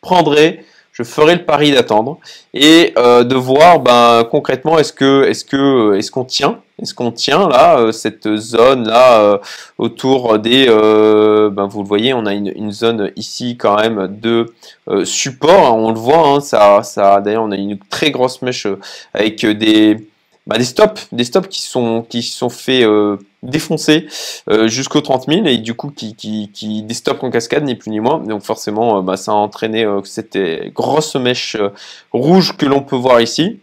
prendrai, 0.04 0.64
je 0.94 1.02
ferai 1.02 1.36
le 1.36 1.44
pari 1.44 1.72
d'attendre 1.72 2.20
et 2.54 2.94
euh, 2.98 3.24
de 3.24 3.36
voir 3.36 3.80
ben, 3.80 4.24
concrètement 4.30 4.78
est-ce 4.78 4.94
que 4.94 5.24
est-ce 5.24 5.44
que 5.44 5.96
est-ce 5.96 6.12
qu'on 6.12 6.24
tient, 6.24 6.60
est-ce 6.80 6.94
qu'on 6.94 7.12
tient 7.12 7.50
là 7.50 7.80
euh, 7.80 7.92
cette 7.92 8.36
zone 8.36 8.88
là 8.88 9.20
euh, 9.20 9.38
autour 9.80 10.38
des, 10.38 10.68
ben, 10.68 11.66
vous 11.66 11.82
le 11.82 11.88
voyez, 11.88 12.14
on 12.14 12.26
a 12.28 12.34
une, 12.34 12.54
une 12.56 12.72
zone 12.72 13.12
ici 13.16 13.58
quand 13.58 13.78
même 13.78 14.08
de 14.22 14.54
support, 15.04 15.66
hein, 15.66 15.72
on 15.76 15.92
le 15.92 16.00
voit, 16.00 16.28
hein, 16.28 16.40
ça, 16.40 16.84
ça 16.84 17.20
d'ailleurs 17.22 17.44
on 17.44 17.52
a 17.52 17.58
une 17.58 17.80
très 17.90 18.12
grosse 18.12 18.42
mèche 18.44 18.68
avec 19.14 19.44
des 19.46 19.98
bah, 20.46 20.58
des 20.58 20.66
stops, 20.66 21.08
des 21.14 21.24
stops 21.24 21.48
qui 21.48 21.62
sont 21.62 22.06
qui 22.08 22.22
sont 22.22 22.50
faits 22.50 22.84
euh, 22.84 23.18
défoncer 23.44 24.08
euh, 24.50 24.68
jusqu'aux 24.68 25.00
30 25.00 25.28
000 25.28 25.46
et 25.46 25.58
du 25.58 25.74
coup 25.74 25.90
qui, 25.90 26.16
qui, 26.16 26.52
qui 26.54 26.84
des 26.84 26.94
stops 26.94 27.24
en 27.24 27.30
cascade 27.32 27.64
ni 27.64 27.76
plus 27.76 27.92
ni 27.92 28.02
moins. 28.02 28.20
Donc 28.20 28.44
forcément, 28.44 28.98
euh, 28.98 29.02
bah, 29.02 29.16
ça 29.16 29.32
a 29.32 29.36
entraîné 29.36 29.88
cette 30.04 30.38
grosse 30.74 31.16
mèche 31.16 31.56
rouge 32.12 32.58
que 32.58 32.66
l'on 32.66 32.82
peut 32.82 32.98
voir 32.98 33.22
ici. 33.22 33.62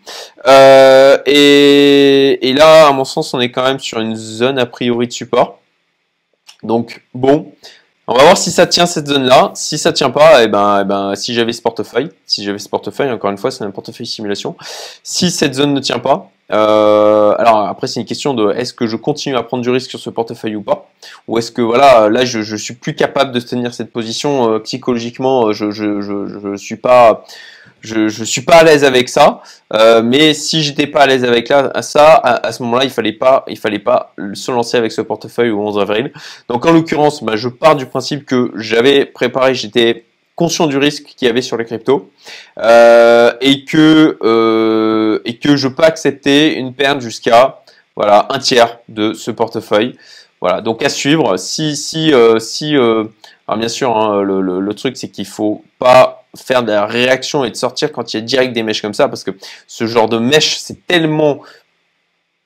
Et, 1.26 2.48
et, 2.48 2.52
là, 2.54 2.88
à 2.88 2.92
mon 2.92 3.04
sens, 3.04 3.34
on 3.34 3.40
est 3.40 3.50
quand 3.50 3.64
même 3.64 3.78
sur 3.78 4.00
une 4.00 4.16
zone 4.16 4.58
a 4.58 4.66
priori 4.66 5.06
de 5.06 5.12
support. 5.12 5.58
Donc 6.62 7.02
bon, 7.14 7.52
on 8.06 8.14
va 8.14 8.22
voir 8.24 8.36
si 8.36 8.50
ça 8.50 8.66
tient 8.66 8.86
cette 8.86 9.06
zone-là. 9.06 9.52
Si 9.54 9.78
ça 9.78 9.92
tient 9.92 10.10
pas, 10.10 10.42
eh 10.42 10.48
ben, 10.48 10.80
eh 10.80 10.84
ben, 10.84 11.14
si 11.14 11.32
j'avais 11.32 11.52
ce 11.52 11.62
portefeuille, 11.62 12.10
si 12.26 12.42
j'avais 12.42 12.58
ce 12.58 12.68
portefeuille, 12.68 13.10
encore 13.10 13.30
une 13.30 13.38
fois, 13.38 13.50
c'est 13.50 13.64
un 13.64 13.70
portefeuille 13.70 14.06
simulation. 14.06 14.56
Si 15.02 15.30
cette 15.30 15.54
zone 15.54 15.74
ne 15.74 15.80
tient 15.80 16.00
pas, 16.00 16.30
euh, 16.52 17.34
alors 17.38 17.66
après 17.66 17.86
c'est 17.86 18.00
une 18.00 18.06
question 18.06 18.34
de 18.34 18.52
est-ce 18.52 18.74
que 18.74 18.86
je 18.86 18.96
continue 18.96 19.36
à 19.36 19.42
prendre 19.42 19.62
du 19.62 19.70
risque 19.70 19.90
sur 19.90 20.00
ce 20.00 20.10
portefeuille 20.10 20.56
ou 20.56 20.62
pas, 20.62 20.88
ou 21.28 21.38
est-ce 21.38 21.52
que 21.52 21.62
voilà 21.62 22.08
là 22.08 22.24
je, 22.24 22.42
je 22.42 22.56
suis 22.56 22.74
plus 22.74 22.94
capable 22.94 23.32
de 23.32 23.40
tenir 23.40 23.72
cette 23.72 23.92
position 23.92 24.54
euh, 24.54 24.58
psychologiquement, 24.58 25.46
euh, 25.46 25.52
je, 25.52 25.70
je, 25.70 26.00
je, 26.00 26.56
suis 26.56 26.76
pas 26.76 27.24
je, 27.82 28.08
suis 28.08 28.42
pas 28.42 28.56
à 28.56 28.64
l'aise 28.64 28.84
avec 28.84 29.08
ça, 29.08 29.42
mais 30.02 30.34
si 30.34 30.62
j'étais 30.62 30.86
pas 30.86 31.02
à 31.02 31.06
l'aise 31.06 31.24
avec 31.24 31.48
là, 31.48 31.80
ça, 31.80 32.16
à, 32.16 32.52
ce 32.52 32.62
moment-là, 32.64 32.84
il 32.84 32.90
fallait 32.90 33.14
pas, 33.14 33.44
il 33.48 33.58
fallait 33.58 33.78
pas 33.78 34.12
se 34.34 34.50
lancer 34.50 34.76
avec 34.76 34.92
ce 34.92 35.00
portefeuille 35.00 35.50
au 35.50 35.60
11 35.60 35.78
avril. 35.78 36.12
Donc 36.48 36.66
en 36.66 36.72
l'occurrence, 36.72 37.24
bah, 37.24 37.36
je 37.36 37.48
pars 37.48 37.76
du 37.76 37.86
principe 37.86 38.26
que 38.26 38.50
j'avais 38.56 39.06
préparé, 39.06 39.54
j'étais 39.54 40.04
conscient 40.34 40.66
du 40.66 40.78
risque 40.78 41.04
qu'il 41.16 41.28
y 41.28 41.30
avait 41.30 41.42
sur 41.42 41.56
les 41.56 41.64
cryptos 41.64 42.10
euh, 42.58 43.32
et 43.42 43.64
que 43.64 44.16
euh, 44.22 45.20
et 45.24 45.36
que 45.36 45.56
je 45.56 45.68
peux 45.68 45.82
accepter 45.82 46.54
une 46.54 46.72
perte 46.72 47.00
jusqu'à 47.00 47.62
voilà 47.94 48.26
un 48.30 48.38
tiers 48.38 48.78
de 48.88 49.12
ce 49.12 49.30
portefeuille. 49.30 49.96
Voilà, 50.40 50.62
donc 50.62 50.82
à 50.82 50.88
suivre. 50.88 51.36
Si 51.36 51.76
si 51.76 52.14
euh, 52.14 52.38
si 52.38 52.74
alors 52.74 53.58
bien 53.58 53.68
sûr, 53.68 53.96
hein, 53.96 54.22
le, 54.22 54.74
truc 54.74 54.96
c'est 54.96 55.08
qu'il 55.08 55.26
faut 55.26 55.62
pas 55.78 56.24
faire 56.36 56.62
de 56.62 56.70
la 56.70 56.86
réaction 56.86 57.44
et 57.44 57.50
de 57.50 57.56
sortir 57.56 57.92
quand 57.92 58.14
il 58.14 58.16
y 58.16 58.20
a 58.20 58.22
direct 58.22 58.52
des 58.54 58.62
mèches 58.62 58.80
comme 58.80 58.94
ça, 58.94 59.08
parce 59.08 59.24
que 59.24 59.32
ce 59.66 59.86
genre 59.86 60.08
de 60.08 60.18
mèche 60.18 60.56
c'est 60.58 60.86
tellement 60.86 61.40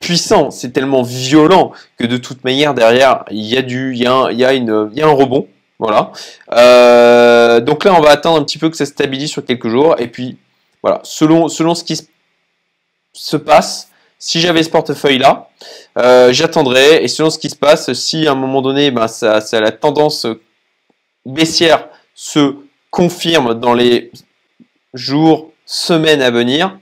puissant, 0.00 0.50
c'est 0.50 0.72
tellement 0.72 1.02
violent 1.02 1.72
que 1.98 2.06
de 2.06 2.16
toute 2.16 2.42
manière 2.42 2.74
derrière 2.74 3.24
il 3.30 3.44
y 3.44 3.56
a 3.56 3.62
du, 3.62 3.92
il 3.94 4.02
y 4.02 4.06
a, 4.06 4.32
y 4.32 4.44
a 4.44 4.54
il 4.54 4.64
y 4.94 5.02
a 5.02 5.06
un 5.06 5.12
rebond. 5.12 5.46
Voilà. 5.84 6.12
Euh, 6.54 7.60
donc 7.60 7.84
là, 7.84 7.92
on 7.94 8.00
va 8.00 8.08
attendre 8.08 8.40
un 8.40 8.44
petit 8.44 8.56
peu 8.56 8.70
que 8.70 8.76
ça 8.76 8.86
stabilise 8.86 9.30
sur 9.30 9.44
quelques 9.44 9.68
jours. 9.68 9.96
Et 9.98 10.08
puis, 10.08 10.38
voilà, 10.82 11.00
selon, 11.02 11.48
selon 11.48 11.74
ce 11.74 11.84
qui 11.84 12.00
se 13.12 13.36
passe, 13.36 13.90
si 14.18 14.40
j'avais 14.40 14.62
ce 14.62 14.70
portefeuille-là, 14.70 15.50
euh, 15.98 16.32
j'attendrais. 16.32 17.04
Et 17.04 17.08
selon 17.08 17.28
ce 17.28 17.38
qui 17.38 17.50
se 17.50 17.56
passe, 17.56 17.92
si 17.92 18.26
à 18.26 18.32
un 18.32 18.34
moment 18.34 18.62
donné, 18.62 18.90
ben, 18.90 19.08
ça, 19.08 19.42
ça, 19.42 19.60
la 19.60 19.72
tendance 19.72 20.26
baissière 21.26 21.86
se 22.14 22.56
confirme 22.90 23.52
dans 23.52 23.74
les 23.74 24.10
jours, 24.94 25.52
semaines 25.66 26.22
à 26.22 26.30
venir, 26.30 26.78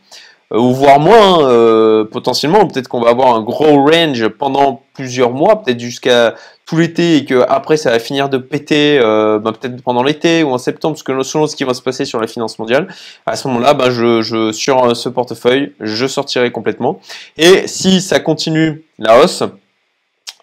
ou 0.54 0.72
voire 0.72 1.00
moins 1.00 1.48
euh, 1.48 2.04
potentiellement. 2.04 2.66
Peut-être 2.66 2.88
qu'on 2.88 3.00
va 3.00 3.10
avoir 3.10 3.34
un 3.34 3.42
gros 3.42 3.84
range 3.84 4.28
pendant 4.28 4.82
plusieurs 4.94 5.30
mois, 5.30 5.62
peut-être 5.62 5.80
jusqu'à 5.80 6.34
tout 6.66 6.76
l'été 6.76 7.16
et 7.16 7.24
que 7.24 7.44
après 7.48 7.76
ça 7.76 7.90
va 7.90 7.98
finir 7.98 8.28
de 8.28 8.38
péter, 8.38 8.98
euh, 9.00 9.38
ben, 9.38 9.52
peut-être 9.52 9.82
pendant 9.82 10.02
l'été 10.02 10.42
ou 10.42 10.50
en 10.50 10.58
septembre, 10.58 10.94
parce 10.94 11.02
que 11.02 11.22
selon 11.22 11.46
ce 11.46 11.56
qui 11.56 11.64
va 11.64 11.74
se 11.74 11.82
passer 11.82 12.04
sur 12.04 12.20
la 12.20 12.26
finance 12.26 12.58
mondiale, 12.58 12.88
à 13.26 13.36
ce 13.36 13.48
moment-là, 13.48 13.74
ben, 13.74 13.90
je, 13.90 14.20
je, 14.22 14.52
sur 14.52 14.96
ce 14.96 15.08
portefeuille, 15.08 15.72
je 15.80 16.06
sortirai 16.06 16.50
complètement. 16.50 17.00
Et 17.36 17.66
si 17.66 18.00
ça 18.00 18.20
continue 18.20 18.84
la 18.98 19.18
hausse, 19.18 19.42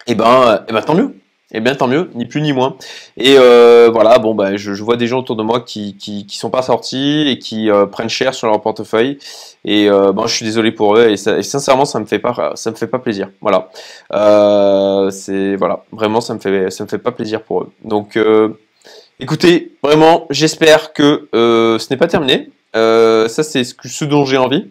et 0.06 0.12
eh 0.12 0.14
ben, 0.14 0.54
et 0.54 0.64
eh 0.68 0.72
ben 0.72 0.82
tant 0.82 0.94
mieux. 0.94 1.19
Eh 1.52 1.60
bien, 1.60 1.74
tant 1.74 1.88
mieux, 1.88 2.10
ni 2.14 2.26
plus 2.26 2.42
ni 2.42 2.52
moins. 2.52 2.76
Et 3.16 3.34
euh, 3.36 3.90
voilà, 3.92 4.18
bon, 4.18 4.34
bah, 4.34 4.56
je, 4.56 4.70
vois 4.82 4.96
des 4.96 5.08
gens 5.08 5.18
autour 5.18 5.34
de 5.34 5.42
moi 5.42 5.60
qui, 5.60 5.96
qui, 5.96 6.24
qui 6.24 6.36
sont 6.38 6.50
pas 6.50 6.62
sortis 6.62 7.26
et 7.28 7.38
qui 7.38 7.70
euh, 7.70 7.86
prennent 7.86 8.08
cher 8.08 8.34
sur 8.34 8.46
leur 8.46 8.60
portefeuille. 8.60 9.18
Et 9.64 9.90
euh, 9.90 10.12
bon, 10.12 10.28
je 10.28 10.34
suis 10.36 10.44
désolé 10.44 10.70
pour 10.70 10.96
eux. 10.96 11.08
Et, 11.10 11.16
sincèrement, 11.16 11.84
ça 11.84 11.98
me 11.98 12.06
fait 12.06 12.20
pas, 12.20 12.52
ça 12.54 12.70
me 12.70 12.76
fait 12.76 12.86
pas 12.86 13.00
plaisir. 13.00 13.30
Voilà, 13.40 13.68
c'est 15.10 15.56
vraiment, 15.56 16.20
ça 16.20 16.34
me 16.34 16.38
fait, 16.38 16.70
ça 16.70 16.84
me 16.84 16.88
fait 16.88 16.98
pas 16.98 17.10
plaisir 17.10 17.42
pour 17.42 17.62
eux. 17.62 17.72
Donc, 17.84 18.16
écoutez, 19.18 19.72
vraiment, 19.82 20.26
j'espère 20.30 20.92
que 20.92 21.28
ce 21.32 21.86
n'est 21.90 21.98
pas 21.98 22.06
terminé. 22.06 22.50
ça, 22.74 23.42
c'est 23.42 23.64
ce, 23.64 24.04
dont 24.04 24.24
j'ai 24.24 24.38
envie. 24.38 24.70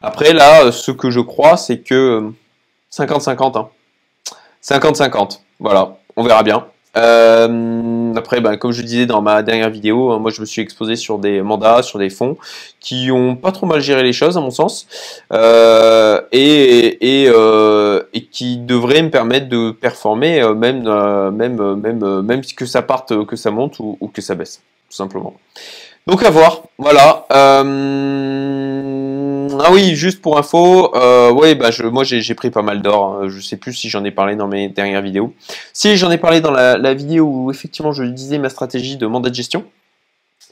Après, 0.00 0.32
là, 0.32 0.72
ce 0.72 0.90
que 0.90 1.10
je 1.10 1.20
crois, 1.20 1.58
c'est 1.58 1.80
que 1.80 2.32
50-50. 2.92 3.58
Hein. 3.58 3.68
50-50. 4.62 5.40
Voilà, 5.60 5.97
on 6.18 6.24
verra 6.24 6.42
bien. 6.42 6.66
Euh, 6.96 8.12
après, 8.16 8.40
ben, 8.40 8.56
comme 8.56 8.72
je 8.72 8.82
disais 8.82 9.06
dans 9.06 9.22
ma 9.22 9.42
dernière 9.44 9.70
vidéo, 9.70 10.10
hein, 10.10 10.18
moi 10.18 10.32
je 10.32 10.40
me 10.40 10.46
suis 10.46 10.60
exposé 10.60 10.96
sur 10.96 11.18
des 11.18 11.42
mandats, 11.42 11.82
sur 11.82 12.00
des 12.00 12.10
fonds 12.10 12.36
qui 12.80 13.12
ont 13.12 13.36
pas 13.36 13.52
trop 13.52 13.66
mal 13.66 13.80
géré 13.80 14.02
les 14.02 14.12
choses 14.12 14.36
à 14.36 14.40
mon 14.40 14.50
sens, 14.50 14.88
euh, 15.32 16.20
euh, 16.34 18.02
et, 18.12 18.22
qui 18.32 18.56
devraient 18.56 19.02
me 19.02 19.10
permettre 19.10 19.48
de 19.48 19.70
performer 19.70 20.42
même, 20.56 20.82
même, 21.30 21.74
même, 21.76 22.22
même 22.22 22.40
que 22.56 22.66
ça 22.66 22.82
parte, 22.82 23.24
que 23.26 23.36
ça 23.36 23.52
monte 23.52 23.78
ou, 23.78 24.10
que 24.12 24.20
ça 24.20 24.34
baisse, 24.34 24.60
tout 24.90 24.96
simplement. 24.96 25.34
Donc 26.08 26.24
à 26.24 26.30
voir, 26.30 26.62
voilà. 26.78 27.26
Ah 29.60 29.72
oui, 29.72 29.94
juste 29.94 30.20
pour 30.20 30.38
info, 30.38 30.94
euh, 30.94 31.54
bah 31.54 31.70
je, 31.70 31.82
moi 31.84 32.04
j'ai 32.04 32.34
pris 32.34 32.50
pas 32.50 32.62
mal 32.62 32.82
d'or. 32.82 33.20
Hein. 33.22 33.28
Je 33.28 33.40
sais 33.40 33.56
plus 33.56 33.72
si 33.72 33.88
j'en 33.88 34.04
ai 34.04 34.10
parlé 34.10 34.36
dans 34.36 34.48
mes 34.48 34.68
dernières 34.68 35.02
vidéos. 35.02 35.34
Si 35.72 35.96
j'en 35.96 36.10
ai 36.10 36.18
parlé 36.18 36.40
dans 36.40 36.50
la, 36.50 36.78
la, 36.78 36.94
vidéo 36.94 37.26
où 37.26 37.50
effectivement 37.50 37.92
je 37.92 38.04
disais 38.04 38.38
ma 38.38 38.48
stratégie 38.48 38.96
de 38.96 39.06
mandat 39.06 39.30
de 39.30 39.34
gestion. 39.34 39.64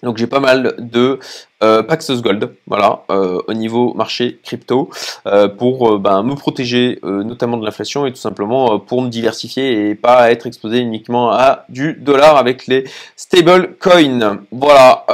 Donc 0.03 0.19
j'ai 0.19 0.26
pas 0.26 0.41
mal 0.41 0.75
de 0.79 1.19
euh, 1.62 1.83
Paxos 1.83 2.21
Gold, 2.21 2.55
voilà, 2.67 3.05
euh, 3.11 3.41
au 3.49 3.55
niveau 3.55 3.95
marché 3.95 4.38
crypto, 4.45 4.91
euh, 5.26 5.49
pour 5.49 5.95
euh, 5.95 5.99
ben, 5.99 6.23
me 6.23 6.35
protéger 6.35 6.99
euh, 7.03 7.25
notamment 7.25 7.57
de 7.57 7.65
l'inflation 7.65 8.05
et 8.05 8.12
tout 8.12 8.19
simplement 8.19 8.75
euh, 8.75 8.79
pour 8.79 9.00
me 9.00 9.09
diversifier 9.09 9.88
et 9.88 9.95
pas 9.95 10.31
être 10.31 10.47
exposé 10.47 10.81
uniquement 10.81 11.31
à 11.31 11.65
du 11.71 11.95
dollar 11.95 12.37
avec 12.37 12.67
les 12.67 12.85
stable 13.17 13.76
coins. 13.81 14.41
Voilà, 14.50 15.07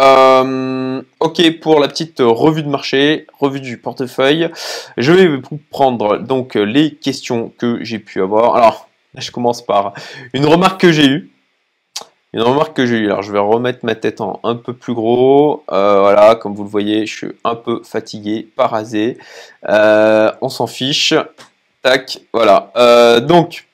ok 1.21 1.61
pour 1.61 1.79
la 1.79 1.87
petite 1.87 2.19
revue 2.19 2.65
de 2.65 2.69
marché, 2.69 3.27
revue 3.39 3.61
du 3.61 3.79
portefeuille. 3.79 4.51
Je 4.97 5.13
vais 5.13 5.29
vous 5.29 5.61
prendre 5.71 6.19
donc 6.19 6.57
les 6.57 6.95
questions 6.95 7.53
que 7.57 7.85
j'ai 7.85 8.01
pu 8.01 8.21
avoir. 8.21 8.57
Alors, 8.57 8.89
je 9.17 9.31
commence 9.31 9.65
par 9.65 9.93
une 10.33 10.47
remarque 10.47 10.81
que 10.81 10.91
j'ai 10.91 11.07
eue. 11.07 11.32
Une 12.35 12.43
remarque 12.43 12.75
que 12.75 12.87
j'ai 12.87 12.97
eue, 12.97 13.07
alors 13.07 13.23
je 13.23 13.31
vais 13.31 13.39
remettre 13.39 13.81
ma 13.83 13.95
tête 13.95 14.21
en 14.23 14.41
un 14.43 14.55
peu 14.55 14.73
plus 14.73 14.95
gros. 14.95 15.65
Euh, 15.71 16.01
voilà, 16.01 16.35
comme 16.35 16.55
vous 16.55 16.65
le 16.65 16.69
voyez, 16.69 17.05
je 17.07 17.15
suis 17.15 17.29
un 17.45 17.55
peu 17.55 17.83
fatigué, 17.85 18.49
pas 18.57 18.67
rasé. 18.67 19.19
Euh, 19.69 20.33
on 20.41 20.49
s'en 20.49 20.67
fiche. 20.67 21.13
Tac, 21.83 22.21
voilà. 22.33 22.71
Euh, 22.77 23.21
donc, 23.21 23.67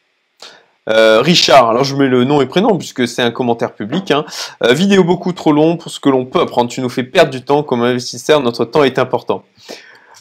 euh, 0.89 1.21
Richard, 1.21 1.71
alors 1.71 1.85
je 1.85 1.95
mets 1.95 2.09
le 2.09 2.25
nom 2.25 2.41
et 2.41 2.47
prénom 2.47 2.77
puisque 2.77 3.07
c'est 3.07 3.23
un 3.23 3.31
commentaire 3.31 3.75
public. 3.75 4.11
Hein. 4.11 4.25
Vidéo 4.71 5.05
beaucoup 5.05 5.33
trop 5.33 5.53
long 5.53 5.77
pour 5.77 5.93
ce 5.93 6.01
que 6.01 6.09
l'on 6.09 6.25
peut 6.25 6.41
apprendre. 6.41 6.69
Tu 6.69 6.81
nous 6.81 6.89
fais 6.89 7.05
perdre 7.05 7.31
du 7.31 7.45
temps 7.45 7.63
comme 7.63 7.83
investisseur. 7.83 8.41
Notre 8.41 8.65
temps 8.65 8.83
est 8.83 8.99
important. 8.99 9.45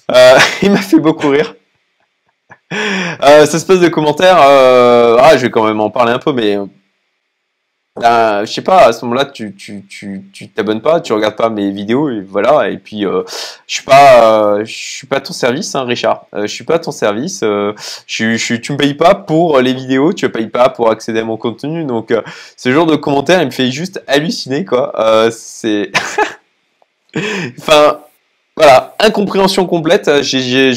Il 0.62 0.72
m'a 0.72 0.78
fait 0.78 1.00
beaucoup 1.00 1.30
rire. 1.30 1.56
Euh, 2.74 3.46
cette 3.46 3.56
espèce 3.56 3.80
de 3.80 3.88
commentaire, 3.88 4.38
euh, 4.42 5.18
ah, 5.20 5.38
je 5.38 5.44
vais 5.44 5.50
quand 5.50 5.66
même 5.66 5.80
en 5.80 5.90
parler 5.90 6.12
un 6.12 6.20
peu, 6.20 6.34
mais 6.34 6.58
euh, 8.04 8.46
je 8.46 8.52
sais 8.52 8.62
pas, 8.62 8.86
à 8.86 8.94
ce 8.94 9.04
moment-là, 9.06 9.26
tu 9.26 9.56
tu 9.56 10.50
t'abonnes 10.56 10.82
pas, 10.82 11.02
tu 11.02 11.14
regardes 11.14 11.36
pas 11.36 11.50
mes 11.50 11.72
vidéos 11.72 12.10
et 12.10 12.22
voilà. 12.22 12.70
Et 12.70 12.78
puis, 12.78 13.06
euh, 13.06 13.24
je 13.66 13.76
suis 13.76 13.84
pas, 13.84 14.58
euh, 14.58 14.66
je 14.66 14.74
suis 14.74 15.08
pas 15.08 15.20
ton 15.20 15.34
service, 15.34 15.74
hein, 15.76 15.84
Richard. 15.84 16.26
Euh, 16.34 16.44
je 16.44 16.54
suis 16.54 16.64
pas 16.64 16.76
à 16.76 16.80
ton 16.80 16.92
service. 16.92 17.42
Euh, 17.44 17.74
je, 18.06 18.38
je, 18.38 18.56
tu 18.56 18.74
me 18.74 18.78
payes 18.78 18.94
pas 18.94 19.16
pour 19.16 19.60
les 19.60 19.74
vidéos, 19.74 20.14
tu 20.14 20.26
me 20.26 20.32
payes 20.32 20.48
pas 20.48 20.70
pour 20.70 20.92
accéder 20.92 21.20
à 21.20 21.24
mon 21.24 21.38
contenu. 21.38 21.86
Donc, 21.86 22.12
euh, 22.12 22.22
ce 22.56 22.72
genre 22.72 22.86
de 22.86 22.96
commentaire, 22.96 23.42
il 23.42 23.48
me 23.48 23.52
fait 23.52 23.72
juste 23.72 24.04
halluciner, 24.08 24.64
quoi. 24.66 24.94
C'est, 25.32 25.92
enfin, 27.60 28.00
voilà, 28.56 28.96
incompréhension 29.00 29.66
complète. 29.66 30.22
J'ai, 30.22 30.74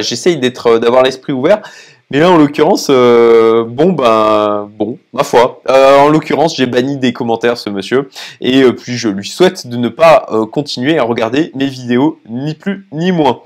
j'essaye 0.00 0.36
d'être, 0.38 0.78
d'avoir 0.78 1.02
l'esprit 1.02 1.32
ouvert. 1.32 1.62
Mais 2.10 2.18
là, 2.18 2.30
en 2.30 2.36
l'occurrence, 2.36 2.88
bon, 2.88 3.92
ben, 3.92 4.68
ma 5.12 5.24
foi. 5.24 5.60
Euh, 5.68 5.98
en 5.98 6.08
l'occurrence, 6.08 6.56
j'ai 6.56 6.66
banni 6.66 6.96
des 6.96 7.12
commentaires 7.12 7.58
ce 7.58 7.68
monsieur, 7.68 8.08
et 8.40 8.62
euh, 8.62 8.72
puis 8.72 8.96
je 8.96 9.08
lui 9.08 9.28
souhaite 9.28 9.66
de 9.66 9.76
ne 9.76 9.88
pas 9.88 10.26
euh, 10.30 10.46
continuer 10.46 10.98
à 10.98 11.02
regarder 11.02 11.52
mes 11.54 11.66
vidéos, 11.66 12.18
ni 12.28 12.54
plus 12.54 12.86
ni 12.92 13.12
moins. 13.12 13.40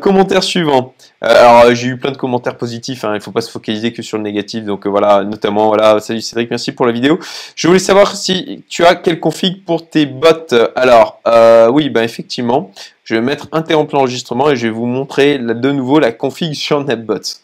Commentaire 0.00 0.42
suivant. 0.42 0.94
alors, 1.20 1.74
j'ai 1.74 1.88
eu 1.88 1.98
plein 1.98 2.12
de 2.12 2.16
commentaires 2.16 2.56
positifs, 2.56 3.04
hein, 3.04 3.10
il 3.10 3.16
ne 3.16 3.20
faut 3.20 3.30
pas 3.30 3.42
se 3.42 3.50
focaliser 3.50 3.92
que 3.92 4.00
sur 4.00 4.16
le 4.16 4.22
négatif, 4.22 4.64
donc 4.64 4.86
voilà, 4.86 5.22
notamment, 5.22 5.66
voilà, 5.66 6.00
salut 6.00 6.22
Cédric, 6.22 6.48
merci 6.48 6.72
pour 6.72 6.86
la 6.86 6.92
vidéo. 6.92 7.18
Je 7.56 7.66
voulais 7.66 7.78
savoir 7.78 8.16
si 8.16 8.64
tu 8.70 8.86
as 8.86 8.94
quel 8.94 9.20
config 9.20 9.62
pour 9.66 9.86
tes 9.86 10.06
bots. 10.06 10.54
Alors, 10.76 11.20
oui, 11.74 11.90
ben 11.90 12.02
effectivement, 12.02 12.70
je 13.04 13.16
vais 13.16 13.20
mettre 13.20 13.48
interrompre 13.52 13.96
l'enregistrement 13.96 14.48
et 14.50 14.56
je 14.56 14.68
vais 14.68 14.72
vous 14.72 14.86
montrer 14.86 15.36
de 15.36 15.72
nouveau 15.72 15.98
la 15.98 16.12
config 16.12 16.54
sur 16.54 16.82
NetBots. 16.82 17.42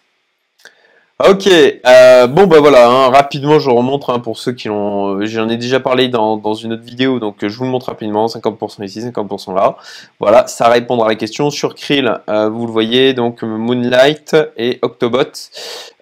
Ok, 1.18 1.46
euh, 1.48 2.26
bon 2.26 2.46
bah 2.46 2.60
voilà, 2.60 2.90
hein, 2.90 3.08
rapidement 3.08 3.58
je 3.58 3.70
remonte 3.70 4.04
hein, 4.08 4.18
pour 4.18 4.36
ceux 4.36 4.52
qui 4.52 4.68
l'ont, 4.68 5.16
euh, 5.16 5.24
j'en 5.24 5.48
ai 5.48 5.56
déjà 5.56 5.80
parlé 5.80 6.08
dans, 6.08 6.52
une 6.52 6.74
autre 6.74 6.82
vidéo, 6.82 7.18
donc 7.18 7.36
je 7.40 7.56
vous 7.56 7.64
le 7.64 7.70
montre 7.70 7.86
rapidement, 7.86 8.26
50% 8.26 8.84
ici, 8.84 9.00
50% 9.00 9.54
là. 9.54 9.76
Voilà, 10.20 10.46
ça 10.46 10.68
répondra 10.68 11.06
à 11.06 11.08
la 11.08 11.14
question. 11.14 11.48
Sur 11.48 11.74
Krill, 11.74 12.20
euh, 12.28 12.50
vous 12.50 12.66
le 12.66 12.72
voyez, 12.72 13.14
donc 13.14 13.42
Moonlight 13.42 14.36
et 14.58 14.78
Octobot. 14.82 15.32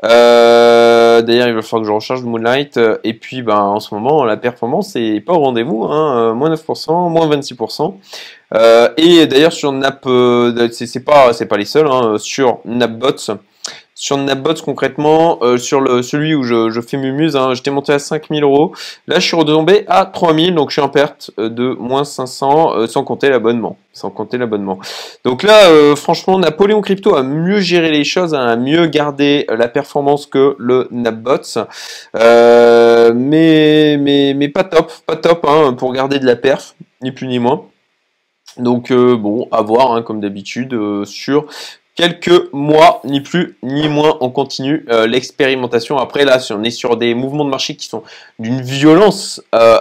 Euh, 0.05 1.23
D'ailleurs, 1.23 1.47
il 1.47 1.55
va 1.55 1.63
falloir 1.63 1.83
que 1.83 1.87
je 1.87 1.93
recharge 1.93 2.23
Moonlight, 2.25 2.81
et 3.05 3.15
puis 3.15 3.43
ben, 3.43 3.61
en 3.61 3.79
ce 3.79 3.95
moment, 3.95 4.25
la 4.25 4.37
performance 4.37 4.97
est 4.97 5.21
pas 5.21 5.35
au 5.35 5.39
rendez-vous, 5.39 5.85
hein, 5.85 6.35
moins 6.35 6.53
9%, 6.53 7.09
moins 7.09 7.29
26%. 7.29 7.95
et 8.97 9.27
d'ailleurs 9.29 9.53
sur 9.53 9.71
Nap, 9.71 10.05
c'est 10.73 11.05
pas, 11.05 11.31
les 11.57 11.65
seuls, 11.65 12.19
sur 12.19 12.59
Napbots, 12.65 13.39
sur 13.95 14.17
Napbots 14.19 14.55
concrètement, 14.65 15.39
euh, 15.43 15.57
sur 15.57 15.81
le, 15.81 16.03
celui 16.03 16.35
où 16.35 16.43
je, 16.43 16.71
je 16.71 16.81
fais 16.81 16.97
Mumuse, 16.97 17.37
hein, 17.37 17.55
j'étais 17.55 17.71
monté 17.71 17.93
à 17.93 17.99
5000 17.99 18.43
euros. 18.43 18.73
Là, 19.07 19.21
je 19.21 19.27
suis 19.27 19.37
retombé 19.37 19.85
à 19.87 20.05
3000, 20.07 20.55
donc 20.55 20.71
je 20.71 20.75
suis 20.75 20.83
en 20.83 20.89
perte 20.89 21.31
euh, 21.39 21.49
de 21.49 21.69
moins 21.79 22.05
500, 22.05 22.77
euh, 22.77 22.87
sans 22.87 23.05
compter 23.05 23.29
l'abonnement. 23.31 23.77
Sans 23.93 24.11
compter 24.11 24.39
l'abonnement. 24.39 24.81
Donc 25.25 25.45
là, 25.45 25.69
euh, 25.69 25.95
franchement, 25.95 26.39
Napoléon 26.39 26.81
Crypto 26.81 27.15
a 27.15 27.23
mieux 27.23 27.61
géré 27.61 27.93
les 27.93 28.03
choses, 28.03 28.35
hein, 28.35 28.47
a 28.47 28.57
mieux 28.57 28.87
gardé 28.87 29.47
la 29.49 29.69
performance 29.69 30.27
que 30.27 30.57
le 30.59 30.89
Napbots. 30.91 31.59
mais, 32.15 33.97
mais, 33.97 34.35
mais 34.35 34.49
pas 34.49 34.65
top, 34.65 34.93
pas 35.07 35.17
top 35.17 35.47
hein, 35.49 35.75
pour 35.75 35.93
garder 35.93 36.19
de 36.19 36.27
la 36.27 36.35
perf, 36.35 36.75
ni 37.03 37.13
plus 37.13 37.29
ni 37.29 37.39
moins. 37.39 37.67
Donc 38.57 38.93
bon, 38.93 39.49
à 39.51 39.63
voir 39.63 39.93
hein, 39.93 40.03
comme 40.03 40.21
d'habitude 40.21 40.77
sur 41.05 41.47
quelques 41.95 42.53
mois, 42.53 43.01
ni 43.05 43.21
plus 43.21 43.57
ni 43.63 43.89
moins, 43.89 44.17
on 44.21 44.31
continue 44.31 44.85
euh, 44.91 45.07
l'expérimentation. 45.07 45.99
Après, 45.99 46.25
là, 46.25 46.39
on 46.51 46.63
est 46.65 46.71
sur 46.71 46.97
des 46.97 47.15
mouvements 47.15 47.45
de 47.45 47.51
marché 47.51 47.77
qui 47.77 47.87
sont 47.87 48.03
d'une 48.39 48.61
violence 48.61 49.43
euh, 49.55 49.81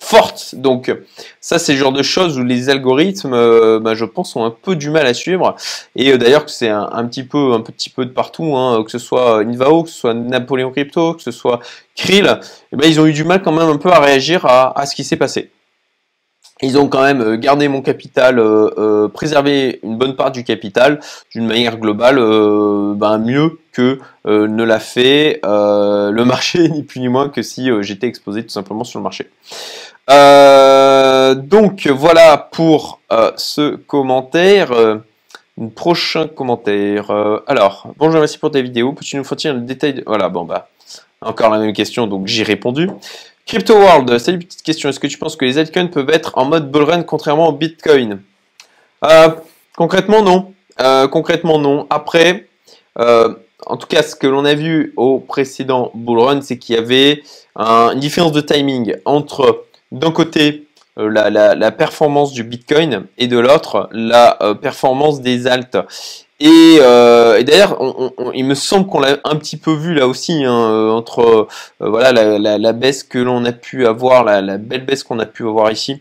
forte. 0.00 0.54
Donc, 0.54 0.92
ça, 1.40 1.58
c'est 1.58 1.72
le 1.72 1.78
genre 1.78 1.92
de 1.92 2.02
choses 2.02 2.38
où 2.38 2.42
les 2.42 2.70
algorithmes, 2.70 3.34
euh, 3.34 3.78
bah, 3.78 3.94
je 3.94 4.04
pense, 4.04 4.34
ont 4.34 4.44
un 4.44 4.50
peu 4.50 4.74
du 4.74 4.90
mal 4.90 5.06
à 5.06 5.14
suivre. 5.14 5.54
Et 5.94 6.12
euh, 6.12 6.18
d'ailleurs, 6.18 6.46
que 6.46 6.50
c'est 6.50 6.70
un, 6.70 7.04
petit 7.04 7.22
peu, 7.22 7.52
un 7.52 7.60
petit 7.60 7.90
peu 7.90 8.06
de 8.06 8.10
partout, 8.10 8.56
hein, 8.56 8.82
que 8.82 8.90
ce 8.90 8.98
soit 8.98 9.40
Invao, 9.40 9.84
que 9.84 9.90
ce 9.90 9.98
soit 10.00 10.14
Napoléon 10.14 10.70
Crypto, 10.70 11.14
que 11.14 11.22
ce 11.22 11.30
soit 11.30 11.60
Krill, 11.94 12.40
eh 12.72 12.76
ben, 12.76 12.88
ils 12.88 12.98
ont 12.98 13.06
eu 13.06 13.12
du 13.12 13.24
mal 13.24 13.42
quand 13.42 13.52
même 13.52 13.68
un 13.68 13.76
peu 13.76 13.90
à 13.90 14.00
réagir 14.00 14.46
à 14.46 14.86
ce 14.86 14.94
qui 14.94 15.04
s'est 15.04 15.16
passé. 15.16 15.50
Ils 16.62 16.78
ont 16.78 16.88
quand 16.88 17.02
même 17.02 17.20
euh, 17.22 17.36
gardé 17.36 17.68
mon 17.68 17.82
capital, 17.82 18.38
euh, 18.38 18.70
euh, 18.78 19.08
préservé 19.08 19.80
une 19.82 19.96
bonne 19.96 20.14
part 20.14 20.30
du 20.30 20.44
capital 20.44 21.00
d'une 21.32 21.46
manière 21.46 21.78
globale, 21.78 22.16
ben 22.96 23.18
mieux 23.18 23.58
que 23.72 23.98
ne 24.26 24.64
l'a 24.64 24.80
fait 24.80 25.40
le 25.42 26.22
marché, 26.24 26.68
ni 26.68 26.82
plus 26.82 27.00
ni 27.00 27.08
moins 27.08 27.28
que 27.28 27.42
si 27.42 27.70
j'étais 27.80 28.06
exposé 28.06 28.42
tout 28.42 28.50
simplement 28.50 28.84
sur 28.84 28.98
le 28.98 29.04
marché. 29.04 29.30
donc 31.48 31.86
voilà 31.86 32.36
pour 32.36 33.00
ce 33.36 33.76
commentaire. 33.76 34.72
prochain 35.74 36.26
commentaire. 36.26 37.10
alors, 37.46 37.88
bonjour, 37.98 38.20
merci 38.20 38.38
pour 38.38 38.50
ta 38.50 38.60
vidéo. 38.60 38.92
Peux-tu 38.92 39.16
nous 39.16 39.24
fournir 39.24 39.54
le 39.54 39.60
détail 39.60 39.94
de... 39.94 40.02
Voilà, 40.06 40.28
bon 40.28 40.44
bah, 40.44 40.68
encore 41.22 41.50
la 41.50 41.58
même 41.58 41.72
question, 41.72 42.06
donc 42.06 42.26
j'ai 42.26 42.42
répondu. 42.42 42.88
Crypto 43.46 43.74
World, 43.74 44.18
salut 44.18 44.38
petite 44.38 44.62
question. 44.62 44.88
Est-ce 44.88 45.00
que 45.00 45.06
tu 45.06 45.18
penses 45.18 45.36
que 45.36 45.44
les 45.44 45.58
altcoins 45.58 45.88
peuvent 45.88 46.10
être 46.10 46.38
en 46.38 46.44
mode 46.44 46.70
bull 46.70 46.84
run 46.84 47.02
contrairement 47.02 47.48
au 47.48 47.52
Bitcoin? 47.52 48.22
Euh, 49.04 49.30
Concrètement 49.76 50.22
non. 50.22 50.52
Euh, 50.80 51.08
concrètement 51.08 51.58
non. 51.58 51.86
Après, 51.90 52.48
euh, 52.98 53.34
en 53.66 53.76
tout 53.76 53.86
cas, 53.86 54.02
ce 54.02 54.14
que 54.14 54.26
l'on 54.26 54.44
a 54.44 54.54
vu 54.54 54.92
au 54.96 55.18
précédent 55.18 55.90
bull 55.94 56.18
run, 56.20 56.42
c'est 56.42 56.58
qu'il 56.58 56.74
y 56.74 56.78
avait 56.78 57.22
un, 57.56 57.92
une 57.92 58.00
différence 58.00 58.32
de 58.32 58.40
timing 58.40 58.96
entre 59.04 59.64
d'un 59.90 60.10
côté 60.12 60.66
la, 60.96 61.70
performance 61.70 62.32
du 62.32 62.44
Bitcoin 62.44 63.06
et 63.16 63.26
de 63.26 63.38
l'autre 63.38 63.88
la 63.92 64.36
performance 64.60 65.22
des 65.22 65.46
alts. 65.46 65.78
Et, 66.42 66.78
euh, 66.80 67.36
et 67.38 67.44
d'ailleurs, 67.44 67.78
il 68.34 68.46
me 68.46 68.54
semble 68.54 68.86
qu'on 68.86 69.00
l'a 69.00 69.18
un 69.24 69.36
petit 69.36 69.58
peu 69.58 69.74
vu 69.74 69.92
là 69.92 70.08
aussi 70.08 70.42
hein, 70.42 70.70
euh, 70.70 70.90
entre 70.90 71.20
euh, 71.20 71.46
voilà 71.80 72.12
la, 72.12 72.38
la, 72.38 72.56
la, 72.56 72.72
baisse 72.72 73.02
que 73.02 73.18
l'on 73.18 73.44
a 73.44 73.52
pu 73.52 73.86
avoir, 73.86 74.24
la, 74.24 74.40
la 74.40 74.56
belle 74.56 74.86
baisse 74.86 75.04
qu'on 75.04 75.18
a 75.18 75.26
pu 75.26 75.46
avoir 75.46 75.70
ici. 75.70 76.00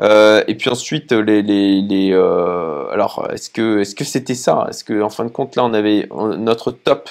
Euh, 0.00 0.42
et 0.48 0.56
puis 0.56 0.70
ensuite, 0.70 1.12
les, 1.12 1.40
les, 1.40 1.82
les 1.82 2.10
euh, 2.12 2.88
alors 2.90 3.28
est-ce 3.32 3.48
que 3.48 3.78
est-ce 3.78 3.94
que 3.94 4.04
c'était 4.04 4.34
ça? 4.34 4.66
Est-ce 4.68 4.82
que 4.82 5.00
en 5.00 5.08
fin 5.08 5.24
de 5.24 5.30
compte 5.30 5.54
là, 5.54 5.64
on 5.64 5.72
avait 5.72 6.08
notre 6.36 6.72
top? 6.72 7.08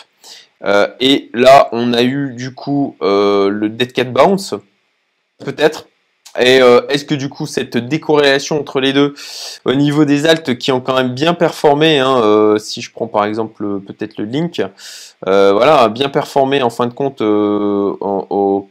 Et 0.99 1.29
là, 1.33 1.69
on 1.73 1.93
a 1.93 2.01
eu 2.01 2.33
du 2.33 2.53
coup 2.53 2.97
le 3.01 3.67
dead 3.67 3.93
cat 3.93 4.05
bounce, 4.05 4.55
peut-être. 5.45 5.87
Et 6.39 6.57
est-ce 6.89 7.05
que 7.05 7.15
du 7.15 7.29
coup 7.29 7.45
cette 7.45 7.77
décorrélation 7.77 8.59
entre 8.59 8.79
les 8.79 8.93
deux 8.93 9.13
au 9.63 9.73
niveau 9.73 10.05
des 10.05 10.25
altes 10.25 10.57
qui 10.57 10.71
ont 10.71 10.81
quand 10.81 10.95
même 10.95 11.13
bien 11.13 11.33
performé, 11.33 11.99
hein, 11.99 12.55
si 12.57 12.81
je 12.81 12.91
prends 12.91 13.07
par 13.07 13.25
exemple 13.25 13.79
peut-être 13.81 14.17
le 14.17 14.25
link, 14.25 14.61
voilà, 15.25 15.87
bien 15.89 16.09
performé 16.09 16.61
en 16.61 16.69
fin 16.69 16.87
de 16.87 16.93
compte 16.93 17.21
au 17.21 18.69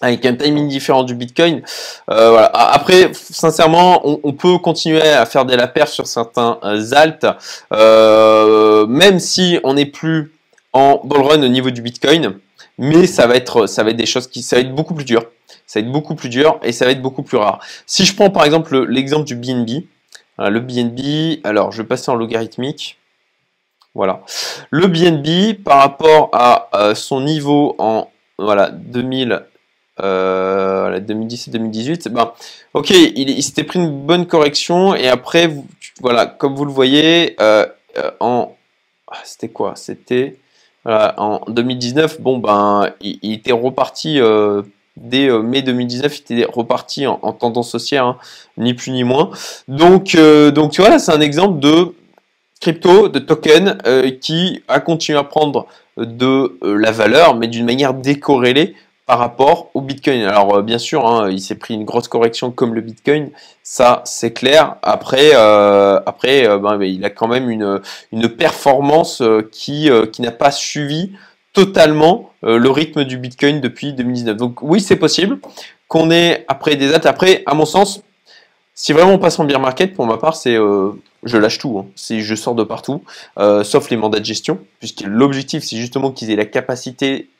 avec 0.00 0.24
un 0.26 0.34
timing 0.34 0.68
différent 0.68 1.02
du 1.02 1.14
Bitcoin. 1.14 1.62
Euh, 2.10 2.30
voilà. 2.30 2.46
Après, 2.46 3.10
sincèrement, 3.12 4.02
on, 4.04 4.32
peut 4.32 4.58
continuer 4.58 5.02
à 5.02 5.26
faire 5.26 5.44
des 5.44 5.56
la 5.56 5.70
sur 5.86 6.06
certains 6.06 6.58
euh, 6.64 6.92
alt, 6.92 7.26
euh, 7.72 8.86
même 8.86 9.18
si 9.18 9.58
on 9.64 9.74
n'est 9.74 9.86
plus 9.86 10.32
en 10.72 11.00
bull 11.04 11.22
run 11.22 11.42
au 11.42 11.48
niveau 11.48 11.70
du 11.70 11.82
Bitcoin, 11.82 12.38
mais 12.78 13.06
ça 13.06 13.26
va 13.26 13.36
être, 13.36 13.66
ça 13.66 13.82
va 13.82 13.90
être 13.90 13.96
des 13.96 14.06
choses 14.06 14.26
qui, 14.26 14.42
ça 14.42 14.56
va 14.56 14.62
être 14.62 14.74
beaucoup 14.74 14.94
plus 14.94 15.04
dur. 15.04 15.24
Ça 15.66 15.80
va 15.80 15.86
être 15.86 15.92
beaucoup 15.92 16.14
plus 16.14 16.28
dur 16.28 16.58
et 16.62 16.72
ça 16.72 16.84
va 16.84 16.92
être 16.92 17.02
beaucoup 17.02 17.22
plus 17.22 17.36
rare. 17.36 17.60
Si 17.86 18.04
je 18.04 18.14
prends 18.14 18.30
par 18.30 18.44
exemple 18.44 18.86
l'exemple 18.86 19.24
du 19.24 19.34
BNB, 19.34 19.84
le 20.38 20.60
BNB, 20.60 21.40
alors 21.44 21.72
je 21.72 21.82
vais 21.82 21.88
passer 21.88 22.10
en 22.10 22.14
logarithmique. 22.14 22.98
Voilà. 23.94 24.22
Le 24.70 24.86
BNB 24.86 25.62
par 25.62 25.78
rapport 25.78 26.30
à 26.32 26.94
son 26.94 27.20
niveau 27.20 27.74
en 27.78 28.10
voilà 28.38 28.70
2000 28.70 29.42
euh, 30.00 31.00
2017-2018, 31.00 32.08
ben, 32.10 32.32
ok, 32.74 32.90
il, 32.90 33.42
s'était 33.42 33.64
pris 33.64 33.80
une 33.80 34.06
bonne 34.06 34.26
correction 34.26 34.94
et 34.94 35.08
après, 35.08 35.50
voilà, 36.00 36.26
comme 36.26 36.54
vous 36.54 36.64
le 36.64 36.70
voyez, 36.70 37.34
euh, 37.40 37.66
euh, 37.96 38.10
ah, 38.20 39.18
c'était 39.24 39.48
quoi? 39.48 39.72
C'était 39.74 40.36
en 40.88 41.40
2019, 41.48 42.20
bon 42.20 42.38
ben, 42.38 42.90
il, 43.00 43.32
était 43.32 43.52
reparti 43.52 44.20
euh, 44.20 44.62
dès 44.96 45.30
mai 45.30 45.62
2019, 45.62 46.22
il 46.30 46.38
était 46.38 46.50
reparti 46.50 47.06
en, 47.06 47.32
tendance 47.32 47.74
haussière, 47.74 48.04
hein, 48.04 48.16
ni 48.56 48.74
plus 48.74 48.92
ni 48.92 49.04
moins. 49.04 49.30
Donc, 49.68 50.16
donc 50.16 50.76
voilà, 50.78 50.98
c'est 50.98 51.12
un 51.12 51.20
exemple 51.20 51.60
de 51.60 51.94
crypto, 52.60 53.08
de 53.08 53.18
token 53.18 53.78
qui 54.20 54.62
a 54.66 54.80
continué 54.80 55.18
à 55.18 55.24
prendre 55.24 55.66
de 55.96 56.58
la 56.62 56.90
valeur, 56.90 57.36
mais 57.36 57.48
d'une 57.48 57.66
manière 57.66 57.94
décorrélée 57.94 58.74
par 59.08 59.18
rapport 59.18 59.70
au 59.72 59.80
Bitcoin. 59.80 60.20
Alors 60.24 60.56
euh, 60.56 60.62
bien 60.62 60.76
sûr, 60.76 61.06
hein, 61.06 61.30
il 61.30 61.40
s'est 61.40 61.54
pris 61.54 61.72
une 61.72 61.86
grosse 61.86 62.08
correction 62.08 62.50
comme 62.50 62.74
le 62.74 62.82
Bitcoin, 62.82 63.30
ça 63.62 64.02
c'est 64.04 64.34
clair. 64.34 64.76
Après, 64.82 65.30
euh, 65.32 65.98
après, 66.04 66.46
euh, 66.46 66.58
ben, 66.58 66.78
il 66.82 67.02
a 67.06 67.08
quand 67.08 67.26
même 67.26 67.48
une, 67.48 68.28
performance 68.28 69.22
qui, 69.50 69.90
n'a 70.18 70.30
pas 70.30 70.50
suivi 70.50 71.12
totalement 71.54 72.30
le 72.42 72.68
rythme 72.68 73.04
du 73.04 73.16
Bitcoin 73.16 73.62
depuis 73.62 73.94
2019. 73.94 74.36
Donc 74.36 74.60
oui, 74.60 74.78
c'est 74.78 74.96
possible 74.96 75.38
qu'on 75.88 76.10
ait 76.10 76.44
après 76.46 76.76
des 76.76 76.90
dates. 76.90 77.06
Après, 77.06 77.42
à 77.46 77.54
mon 77.54 77.64
sens, 77.64 78.02
si 78.74 78.92
vraiment 78.92 79.12
on 79.12 79.18
passe 79.18 79.38
en 79.38 79.44
bear 79.44 79.58
market, 79.58 79.94
pour 79.94 80.06
ma 80.06 80.18
part, 80.18 80.36
c'est 80.36 80.56
je 81.24 81.36
lâche 81.38 81.58
tout. 81.58 81.78
Hein. 81.78 81.86
Je 81.96 82.34
sors 82.34 82.54
de 82.54 82.62
partout, 82.62 83.02
sauf 83.64 83.88
les 83.88 83.96
mandats 83.96 84.20
de 84.20 84.26
gestion, 84.26 84.58
puisque 84.80 85.00
l'objectif 85.00 85.64
c'est 85.64 85.76
justement 85.76 86.10
qu'ils 86.10 86.30
aient 86.30 86.36
la 86.36 86.44
capacité 86.44 87.30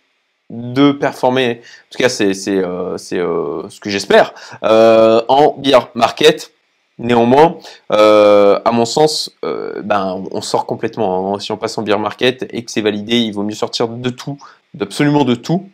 de 0.51 0.93
performer, 0.93 1.61
en 1.61 1.91
tout 1.91 1.99
cas 1.99 2.09
c'est 2.09 2.33
euh, 2.49 2.97
euh, 3.13 3.69
ce 3.69 3.81
que 3.81 3.91
j'espère, 3.91 4.33
euh, 4.63 5.23
en 5.29 5.55
beer 5.59 5.91
market. 5.95 6.53
Néanmoins, 7.01 7.59
à 7.91 8.73
mon 8.73 8.85
sens, 8.85 9.31
ben, 9.45 10.25
on 10.33 10.41
sort 10.41 10.67
complètement. 10.67 11.33
Hein. 11.33 11.39
Si 11.39 11.53
on 11.53 11.57
passe 11.57 11.79
en 11.79 11.83
beer 11.83 11.97
market 11.97 12.45
et 12.51 12.65
que 12.65 12.73
c'est 12.73 12.81
validé, 12.81 13.19
il 13.19 13.33
vaut 13.33 13.45
mieux 13.45 13.55
sortir 13.55 13.87
de 13.87 14.11
tout, 14.11 14.37
d'absolument 14.75 15.23
de 15.23 15.37
tout. 15.37 15.69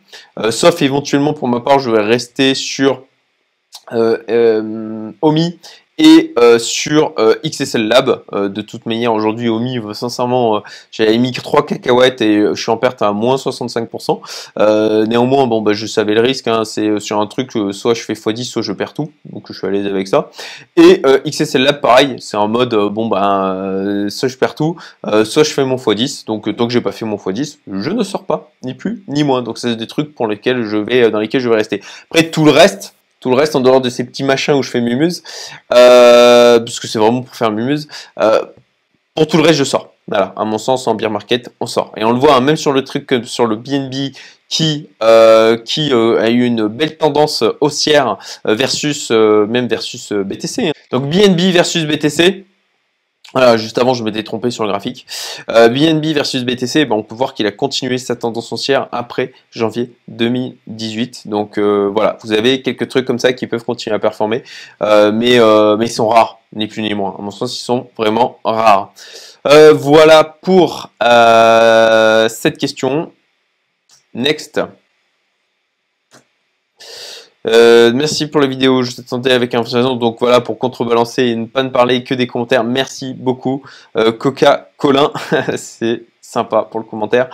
sauf 0.51 0.83
éventuellement, 0.83 1.33
pour 1.33 1.47
ma 1.47 1.61
part, 1.61 1.79
je 1.79 1.89
vais 1.89 2.03
rester 2.03 2.53
sur 2.53 3.01
OMI 3.91 5.59
et 5.97 6.33
euh, 6.37 6.59
sur 6.59 7.13
euh, 7.17 7.35
XSL 7.45 7.87
Lab. 7.87 8.23
Euh, 8.33 8.49
de 8.49 8.61
toute 8.61 8.85
manière, 8.85 9.13
aujourd'hui, 9.13 9.47
Omi, 9.49 9.79
sincèrement, 9.93 10.61
j'avais 10.91 11.17
mis 11.17 11.31
3 11.31 11.65
cacahuètes 11.65 12.21
et 12.21 12.41
je 12.53 12.61
suis 12.61 12.71
en 12.71 12.77
perte 12.77 13.01
à 13.01 13.11
moins 13.11 13.35
65%. 13.37 15.07
néanmoins, 15.07 15.47
bon, 15.47 15.61
bah, 15.61 15.73
je 15.73 15.85
savais 15.85 16.13
le 16.13 16.21
risque. 16.21 16.47
Hein, 16.47 16.65
c'est 16.65 16.99
sur 16.99 17.19
un 17.19 17.27
truc, 17.27 17.51
soit 17.71 17.93
je 17.93 18.01
fais 18.01 18.13
x10, 18.13 18.43
soit 18.43 18.61
je 18.61 18.73
perds 18.73 18.93
tout. 18.93 19.11
Donc, 19.31 19.45
je 19.49 19.57
suis 19.57 19.67
à 19.67 19.69
l'aise 19.69 19.87
avec 19.87 20.07
ça. 20.07 20.29
Et 20.75 21.01
XSL 21.25 21.63
Lab, 21.63 21.81
pareil, 21.81 22.15
c'est 22.19 22.37
en 22.37 22.47
mode, 22.47 22.75
bon, 22.91 23.07
bah, 23.07 23.55
soit 24.09 24.27
je 24.27 24.37
perds 24.37 24.55
tout, 24.55 24.75
soit 25.23 25.43
je 25.43 25.51
fais 25.51 25.63
mon 25.63 25.75
x10. 25.75 26.25
Donc, 26.25 26.53
tant 26.55 26.67
que 26.67 26.73
j'ai 26.73 26.81
pas 26.81 26.91
fait 26.91 27.05
mon 27.05 27.17
x10, 27.17 27.59
je 27.71 27.89
ne 27.89 28.03
sors 28.03 28.25
pas, 28.25 28.51
ni 28.63 28.73
plus, 28.73 29.03
ni 29.07 29.23
moins. 29.23 29.41
Donc, 29.41 29.57
c'est 29.57 29.75
des 29.75 29.87
trucs 29.87 30.13
pour 30.13 30.27
lesquels 30.27 30.63
je 30.63 30.77
vais, 30.77 31.09
dans 31.09 31.19
lesquels 31.19 31.41
je 31.41 31.49
vais 31.49 31.55
rester. 31.55 31.81
Après, 32.09 32.29
tout 32.29 32.45
le 32.45 32.51
reste, 32.51 32.94
tout 33.25 33.31
le 33.31 33.37
reste, 33.37 33.55
en 33.55 33.59
dehors 33.59 33.81
de 33.81 33.89
ces 33.89 34.03
petits 34.03 34.23
machins 34.23 34.53
où 34.53 34.61
je 34.61 34.69
fais 34.69 34.81
mumuse, 34.81 35.23
euh, 35.73 36.59
parce 36.59 36.79
que 36.79 36.87
c'est 36.87 36.99
vraiment 36.99 37.23
pour 37.23 37.35
faire 37.35 37.49
mumuse, 37.49 37.87
euh, 38.19 38.39
pour 39.15 39.25
tout 39.25 39.37
le 39.37 39.41
reste, 39.41 39.55
je 39.55 39.63
sors. 39.63 39.95
Voilà, 40.07 40.31
à 40.37 40.45
mon 40.45 40.59
sens, 40.59 40.87
en 40.87 40.93
beer 40.93 41.09
market, 41.09 41.49
on 41.59 41.65
sort. 41.65 41.91
Et 41.97 42.03
on 42.03 42.11
le 42.11 42.19
voit, 42.19 42.35
hein, 42.35 42.41
même 42.41 42.55
sur 42.55 42.71
le 42.71 42.83
truc, 42.83 43.11
sur 43.23 43.47
le 43.47 43.55
BNB 43.55 44.13
qui, 44.47 44.89
euh, 45.01 45.57
qui 45.57 45.91
a 45.91 46.29
eu 46.29 46.45
une 46.45 46.67
belle 46.67 46.97
tendance 46.97 47.43
haussière 47.61 48.19
versus, 48.45 49.09
même 49.09 49.67
versus 49.67 50.13
BTC. 50.13 50.67
Hein. 50.67 50.71
Donc 50.91 51.09
BNB 51.09 51.51
versus 51.51 51.83
BTC, 51.85 52.45
voilà, 53.35 53.57
juste 53.57 53.77
avant, 53.77 53.93
je 53.93 54.01
m'étais 54.01 54.23
trompé 54.23 54.49
sur 54.49 54.63
le 54.63 54.69
graphique. 54.69 55.05
Euh, 55.49 55.67
BNB 55.67 56.05
versus 56.13 56.45
BTC, 56.45 56.85
ben, 56.85 56.95
on 56.95 57.03
peut 57.03 57.15
voir 57.15 57.33
qu'il 57.33 57.45
a 57.47 57.51
continué 57.51 57.97
sa 57.97 58.15
tendance 58.15 58.53
haussière 58.53 58.87
après 58.93 59.33
janvier 59.51 59.91
2018. 60.07 61.27
Donc 61.27 61.57
euh, 61.57 61.91
voilà, 61.93 62.17
vous 62.23 62.31
avez 62.31 62.61
quelques 62.61 62.87
trucs 62.87 63.03
comme 63.03 63.19
ça 63.19 63.33
qui 63.33 63.45
peuvent 63.45 63.65
continuer 63.65 63.93
à 63.93 63.99
performer, 63.99 64.41
euh, 64.81 65.11
mais, 65.11 65.37
mais 65.77 65.85
ils 65.85 65.91
sont 65.91 66.07
rares, 66.07 66.39
ni 66.53 66.67
plus 66.67 66.81
ni 66.81 66.93
moins. 66.93 67.13
À 67.19 67.21
mon 67.21 67.29
sens, 67.29 67.59
ils 67.59 67.63
sont 67.63 67.89
vraiment 67.97 68.39
rares. 68.45 68.93
voilà 69.73 70.23
pour 70.23 70.91
cette 72.29 72.57
question. 72.57 73.11
Next. 74.13 74.61
Euh, 77.45 77.91
merci 77.93 78.27
pour 78.27 78.41
la 78.41 78.47
vidéo, 78.47 78.81
je 78.81 78.95
t'attendais 78.95 79.31
avec 79.31 79.53
impatience. 79.53 79.99
Donc 79.99 80.17
voilà, 80.19 80.41
pour 80.41 80.57
contrebalancer 80.57 81.23
et 81.23 81.35
ne 81.35 81.45
pas 81.45 81.63
ne 81.63 81.69
parler 81.69 82.03
que 82.03 82.13
des 82.13 82.27
commentaires, 82.27 82.63
merci 82.63 83.13
beaucoup. 83.13 83.63
Euh, 83.97 84.11
Coca 84.11 84.69
Colin, 84.77 85.11
c'est 85.55 86.03
sympa 86.21 86.67
pour 86.69 86.79
le 86.79 86.85
commentaire. 86.85 87.29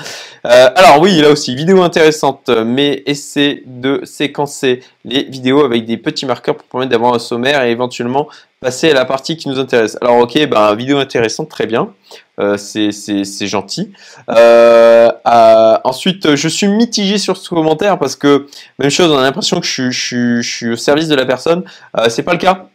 Euh, 0.45 0.69
alors 0.76 1.02
oui, 1.02 1.21
là 1.21 1.30
aussi, 1.30 1.56
vidéo 1.56 1.82
intéressante, 1.82 2.50
mais 2.50 3.04
essaie 3.06 3.63
de 3.65 4.02
séquencer 4.04 4.82
les 5.06 5.24
vidéos 5.24 5.63
avec 5.63 5.86
des 5.86 5.97
petits 5.97 6.26
marqueurs 6.26 6.56
pour 6.56 6.67
permettre 6.67 6.91
d'avoir 6.91 7.13
un 7.13 7.19
sommaire 7.19 7.63
et 7.63 7.71
éventuellement 7.71 8.28
passer 8.60 8.91
à 8.91 8.93
la 8.93 9.06
partie 9.06 9.38
qui 9.38 9.47
nous 9.47 9.60
intéresse. 9.60 9.97
Alors 10.02 10.17
ok, 10.17 10.47
ben, 10.47 10.76
vidéo 10.76 10.97
intéressante, 10.97 11.50
très 11.50 11.67
bien. 11.67 11.93
Euh, 12.42 12.58
c'est 12.58 13.48
gentil. 13.48 13.92
Euh, 14.30 15.12
ensuite, 15.84 16.36
je 16.36 16.48
suis 16.48 16.68
mitigé 16.68 17.18
sur 17.18 17.38
ce 17.38 17.50
commentaire 17.50 18.00
parce 18.00 18.16
que, 18.16 18.48
même 18.80 18.90
chose, 18.90 19.12
on 19.12 19.18
a 19.18 19.22
l'impression 19.22 19.60
que 19.60 19.66
je, 19.66 20.42
suis 20.42 20.72
au 20.72 20.76
service 20.76 21.08
de 21.08 21.16
la 21.16 21.26
personne. 21.26 21.64
Euh, 21.98 22.08
c'est 22.10 22.24
pas 22.24 22.34
le 22.34 22.40
cas. 22.40 22.66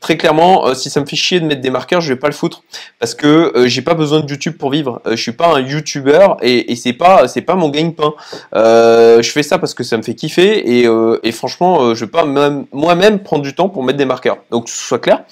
Très 0.00 0.16
clairement, 0.16 0.74
si 0.74 0.90
ça 0.90 1.00
me 1.00 1.06
fait 1.06 1.16
chier 1.16 1.40
de 1.40 1.46
mettre 1.46 1.60
des 1.60 1.70
marqueurs, 1.70 2.00
je 2.00 2.12
vais 2.12 2.18
pas 2.18 2.26
le 2.26 2.34
foutre 2.34 2.62
parce 3.00 3.14
que 3.14 3.64
j'ai 3.66 3.82
pas 3.82 3.94
besoin 3.94 4.20
de 4.20 4.30
YouTube 4.30 4.56
pour 4.58 4.70
vivre. 4.70 5.00
je 5.06 5.16
suis 5.16 5.32
pas 5.32 5.54
un 5.54 5.60
YouTuber 5.60 6.26
et, 6.42 6.72
et 6.72 6.76
c'est 6.76 6.92
pas 6.92 7.26
mon 7.54 7.68
gagne-pain. 7.70 8.12
je 8.54 9.30
fais 9.32 9.42
ça 9.42 9.58
parce 9.58 9.74
que 9.74 9.84
ça 9.84 9.96
me 9.96 10.02
fait 10.02 10.14
kiffer 10.14 10.80
et, 10.80 10.88
et 11.22 11.32
franchement, 11.32 11.94
je 11.94 12.04
vais 12.04 12.10
pas 12.10 12.26
moi-même 12.72 13.20
prendre 13.20 13.42
du 13.42 13.54
temps 13.54 13.68
pour 13.68 13.82
mettre 13.82 13.98
des 13.98 14.04
marqueurs. 14.04 14.38
Donc, 14.50 14.64
que 14.64 14.70
ce 14.70 14.76
soit 14.76 14.98
clair. 14.98 15.24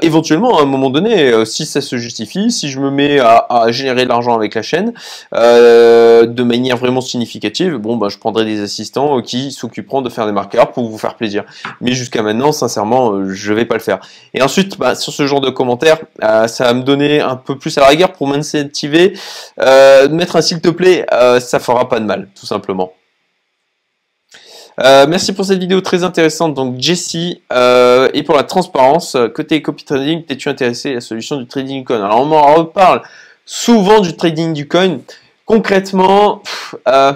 éventuellement, 0.00 0.58
à 0.58 0.62
un 0.62 0.66
moment 0.66 0.90
donné, 0.90 1.44
si 1.44 1.66
ça 1.66 1.80
se 1.80 1.96
justifie, 1.96 2.52
si 2.52 2.68
je 2.68 2.78
me 2.78 2.83
mets 2.90 3.18
à, 3.20 3.66
générer 3.70 4.04
de 4.04 4.08
l'argent 4.08 4.34
avec 4.34 4.54
la 4.54 4.62
chaîne 4.62 4.92
euh, 5.34 6.26
de 6.26 6.42
manière 6.42 6.76
vraiment 6.76 7.00
significative, 7.00 7.76
bon, 7.76 7.96
bah, 7.96 8.08
je 8.10 8.18
prendrai 8.18 8.44
des 8.44 8.62
assistants 8.62 9.18
euh, 9.18 9.22
qui 9.22 9.52
s'occuperont 9.52 10.02
de 10.02 10.08
faire 10.08 10.26
des 10.26 10.32
marqueurs 10.32 10.72
pour 10.72 10.88
vous 10.88 10.98
faire 10.98 11.14
plaisir. 11.16 11.44
Mais 11.80 11.92
jusqu'à 11.92 12.22
maintenant, 12.22 12.52
sincèrement, 12.52 13.12
euh, 13.12 13.30
je 13.30 13.52
vais 13.52 13.64
pas 13.64 13.74
le 13.74 13.80
faire. 13.80 14.00
Et 14.34 14.42
ensuite, 14.42 14.78
bah, 14.78 14.94
sur 14.94 15.12
ce 15.12 15.26
genre 15.26 15.40
de 15.40 15.50
commentaires, 15.50 15.98
ça 16.20 16.64
va 16.64 16.74
me 16.74 16.82
donner 16.82 17.20
un 17.20 17.36
peu 17.36 17.58
plus 17.58 17.76
à 17.78 17.82
la 17.82 17.88
rigueur 17.88 18.12
pour 18.12 18.26
m'incentiver. 18.26 19.14
mettre 20.10 20.36
un 20.36 20.42
s'il 20.42 20.60
te 20.60 20.70
plaît, 20.70 21.06
ça 21.40 21.58
fera 21.58 21.88
pas 21.88 22.00
de 22.00 22.04
mal, 22.04 22.28
tout 22.38 22.46
simplement. 22.46 22.92
Merci 24.78 25.32
pour 25.32 25.44
cette 25.44 25.58
vidéo 25.58 25.80
très 25.80 26.04
intéressante. 26.04 26.54
Donc 26.54 26.80
Jessie, 26.80 27.42
et 27.50 28.22
pour 28.22 28.34
la 28.36 28.44
transparence, 28.44 29.16
côté 29.34 29.62
copy 29.62 29.84
trading, 29.84 30.24
t'es-tu 30.24 30.48
intéressé 30.48 30.90
à 30.90 30.94
la 30.94 31.00
solution 31.00 31.36
du 31.36 31.46
trading 31.46 31.84
coin? 31.84 32.04
Alors 32.04 32.20
on 32.20 32.26
m'en 32.26 32.54
reparle 32.54 33.02
souvent 33.44 34.00
du 34.00 34.16
trading 34.16 34.52
du 34.52 34.68
coin. 34.68 35.00
Concrètement, 35.44 36.42
euh, 36.88 37.12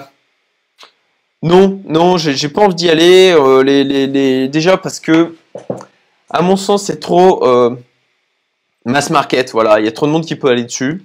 non, 1.42 1.80
non, 1.86 2.18
j'ai 2.18 2.48
pas 2.48 2.62
envie 2.62 2.74
d'y 2.74 2.90
aller. 2.90 3.32
Euh, 3.32 4.48
déjà 4.48 4.76
parce 4.76 5.00
que, 5.00 5.34
à 6.30 6.42
mon 6.42 6.56
sens, 6.56 6.84
c'est 6.84 7.00
trop 7.00 7.46
euh, 7.46 7.74
mass 8.84 9.10
market. 9.10 9.52
Voilà, 9.52 9.80
il 9.80 9.86
y 9.86 9.88
a 9.88 9.92
trop 9.92 10.06
de 10.06 10.12
monde 10.12 10.26
qui 10.26 10.36
peut 10.36 10.48
aller 10.48 10.64
dessus. 10.64 11.04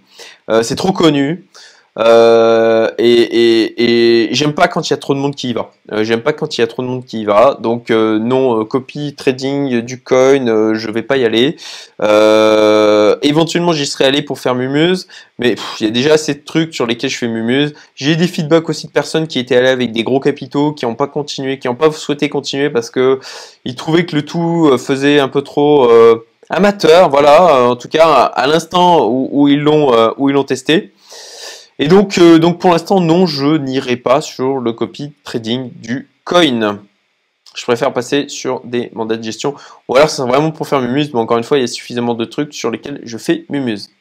c'est 0.61 0.75
trop 0.75 0.91
connu. 0.91 1.45
Euh, 1.99 2.89
et, 2.97 4.25
et, 4.25 4.33
j'aime 4.33 4.53
pas 4.53 4.67
quand 4.67 4.89
il 4.89 4.93
y 4.93 4.95
a 4.95 4.97
trop 4.97 5.13
de 5.13 5.19
monde 5.19 5.35
qui 5.35 5.49
y 5.49 5.53
va. 5.53 5.69
Euh, 5.91 6.03
j'aime 6.03 6.21
pas 6.21 6.33
quand 6.33 6.57
il 6.57 6.61
y 6.61 6.63
a 6.63 6.67
trop 6.67 6.81
de 6.81 6.87
monde 6.87 7.05
qui 7.05 7.21
y 7.21 7.25
va. 7.25 7.57
Donc 7.61 7.91
euh, 7.91 8.17
non, 8.17 8.65
copy 8.65 9.13
trading 9.15 9.81
du 9.81 10.01
coin, 10.01 10.73
je 10.73 10.91
vais 10.91 11.03
pas 11.03 11.17
y 11.17 11.25
aller. 11.25 11.55
éventuellement, 13.21 13.73
j'y 13.73 13.85
serais 13.85 14.05
allé 14.05 14.21
pour 14.23 14.39
faire 14.39 14.55
Mumuse, 14.55 15.07
mais 15.37 15.55
il 15.79 15.85
y 15.85 15.89
a 15.89 15.91
déjà 15.91 16.13
assez 16.13 16.33
de 16.33 16.43
trucs 16.43 16.73
sur 16.73 16.87
lesquels 16.87 17.11
je 17.11 17.17
fais 17.17 17.27
Mumuse. 17.27 17.73
J'ai 17.95 18.15
des 18.15 18.27
feedbacks 18.27 18.69
aussi 18.69 18.87
de 18.87 18.91
personnes 18.91 19.27
qui 19.27 19.37
étaient 19.39 19.55
allées 19.55 19.69
avec 19.69 19.91
des 19.91 20.03
gros 20.03 20.19
capitaux, 20.19 20.71
qui 20.71 20.85
n'ont 20.85 20.95
pas 20.95 21.07
continué, 21.07 21.59
qui 21.59 21.67
n'ont 21.67 21.75
pas 21.75 21.91
souhaité 21.91 22.27
continuer 22.27 22.69
parce 22.71 22.89
que 22.89 23.19
ils 23.65 23.75
trouvaient 23.75 24.05
que 24.05 24.15
le 24.15 24.23
tout 24.23 24.75
faisait 24.79 25.19
un 25.19 25.27
peu 25.27 25.43
trop 25.43 25.91
amateur. 26.49 27.09
Voilà, 27.09 27.67
en 27.69 27.75
tout 27.75 27.87
cas 27.87 28.07
à 28.07 28.47
l'instant 28.47 29.07
où 29.07 29.47
ils 29.47 29.59
l'ont 29.59 29.91
où 30.17 30.29
ils 30.29 30.33
l'ont 30.33 30.43
testé. 30.43 30.91
Et 31.79 31.87
donc, 31.87 32.17
euh, 32.17 32.39
donc 32.39 32.59
pour 32.59 32.71
l'instant, 32.71 32.99
non, 32.99 33.25
je 33.25 33.57
n'irai 33.57 33.97
pas 33.97 34.21
sur 34.21 34.59
le 34.59 34.73
copy 34.73 35.13
trading 35.23 35.71
du 35.75 36.09
coin. 36.23 36.79
Je 37.55 37.63
préfère 37.63 37.93
passer 37.93 38.29
sur 38.29 38.61
des 38.63 38.89
mandats 38.93 39.17
de 39.17 39.23
gestion. 39.23 39.55
Ou 39.87 39.95
alors, 39.95 40.09
c'est 40.09 40.23
vraiment 40.23 40.51
pour 40.51 40.67
faire 40.67 40.81
Mumuse, 40.81 41.13
mais 41.13 41.19
encore 41.19 41.37
une 41.37 41.43
fois, 41.43 41.57
il 41.57 41.61
y 41.61 41.63
a 41.63 41.67
suffisamment 41.67 42.15
de 42.15 42.25
trucs 42.25 42.53
sur 42.53 42.71
lesquels 42.71 43.01
je 43.03 43.17
fais 43.17 43.45
Mumuse. 43.49 43.91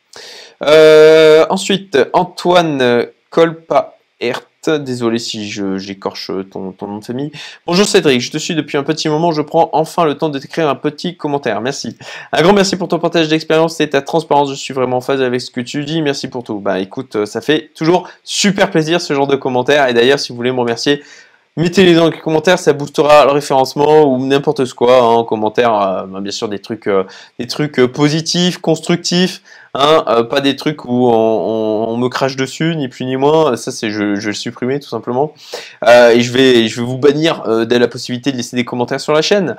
Euh, 0.62 1.44
ensuite, 1.50 1.98
Antoine 2.12 3.06
Colpaert 3.30 4.42
Désolé 4.64 5.18
si 5.18 5.50
j'écorche 5.50 6.30
ton, 6.52 6.72
nom 6.82 6.98
de 6.98 7.04
famille. 7.04 7.32
Bonjour 7.66 7.84
Cédric, 7.84 8.20
je 8.20 8.30
te 8.30 8.38
suis 8.38 8.54
depuis 8.54 8.78
un 8.78 8.84
petit 8.84 9.08
moment. 9.08 9.32
Je 9.32 9.42
prends 9.42 9.68
enfin 9.72 10.04
le 10.04 10.16
temps 10.16 10.28
de 10.28 10.38
t'écrire 10.38 10.68
un 10.68 10.76
petit 10.76 11.16
commentaire. 11.16 11.60
Merci. 11.60 11.96
Un 12.30 12.42
grand 12.42 12.52
merci 12.52 12.76
pour 12.76 12.86
ton 12.86 13.00
partage 13.00 13.26
d'expérience 13.26 13.80
et 13.80 13.90
ta 13.90 14.02
transparence. 14.02 14.50
Je 14.50 14.54
suis 14.54 14.72
vraiment 14.72 14.98
en 14.98 15.00
phase 15.00 15.20
avec 15.20 15.40
ce 15.40 15.50
que 15.50 15.60
tu 15.60 15.84
dis. 15.84 16.00
Merci 16.00 16.28
pour 16.28 16.44
tout. 16.44 16.60
Bah 16.60 16.78
écoute, 16.78 17.24
ça 17.24 17.40
fait 17.40 17.72
toujours 17.74 18.08
super 18.22 18.70
plaisir 18.70 19.00
ce 19.00 19.14
genre 19.14 19.26
de 19.26 19.34
commentaires. 19.34 19.88
Et 19.88 19.94
d'ailleurs, 19.94 20.20
si 20.20 20.30
vous 20.30 20.36
voulez 20.36 20.52
me 20.52 20.60
remercier, 20.60 21.02
Mettez-les 21.58 21.94
dans 21.94 22.08
les 22.08 22.18
commentaires, 22.18 22.58
ça 22.58 22.72
boostera 22.72 23.26
le 23.26 23.32
référencement 23.32 24.04
ou 24.04 24.24
n'importe 24.24 24.72
quoi 24.72 24.96
hein, 24.96 25.02
en 25.02 25.24
commentaire. 25.24 25.74
Euh, 25.74 26.06
bah, 26.06 26.20
bien 26.22 26.32
sûr 26.32 26.48
des 26.48 26.60
trucs, 26.60 26.86
euh, 26.86 27.04
des 27.38 27.46
trucs 27.46 27.78
euh, 27.78 27.86
positifs, 27.86 28.56
constructifs, 28.56 29.42
hein, 29.74 30.24
pas 30.30 30.40
des 30.40 30.56
trucs 30.56 30.86
où 30.86 31.10
on, 31.10 31.94
me 31.98 32.08
crache 32.08 32.36
dessus, 32.36 32.74
ni 32.74 32.88
plus 32.88 33.04
ni 33.04 33.16
moins. 33.16 33.54
Ça 33.56 33.70
c'est, 33.70 33.90
je, 33.90 34.14
je, 34.14 34.20
vais 34.22 34.28
le 34.28 34.32
supprimer 34.32 34.80
tout 34.80 34.88
simplement. 34.88 35.34
et 35.86 36.22
je 36.22 36.32
vais, 36.32 36.68
je 36.68 36.80
vais 36.80 36.86
vous 36.86 36.96
bannir 36.96 37.42
de 37.66 37.76
la 37.76 37.86
possibilité 37.86 38.32
de 38.32 38.38
laisser 38.38 38.56
des 38.56 38.64
commentaires 38.64 39.00
sur 39.00 39.12
la 39.12 39.20
chaîne. 39.20 39.54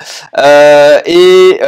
et 1.05 1.59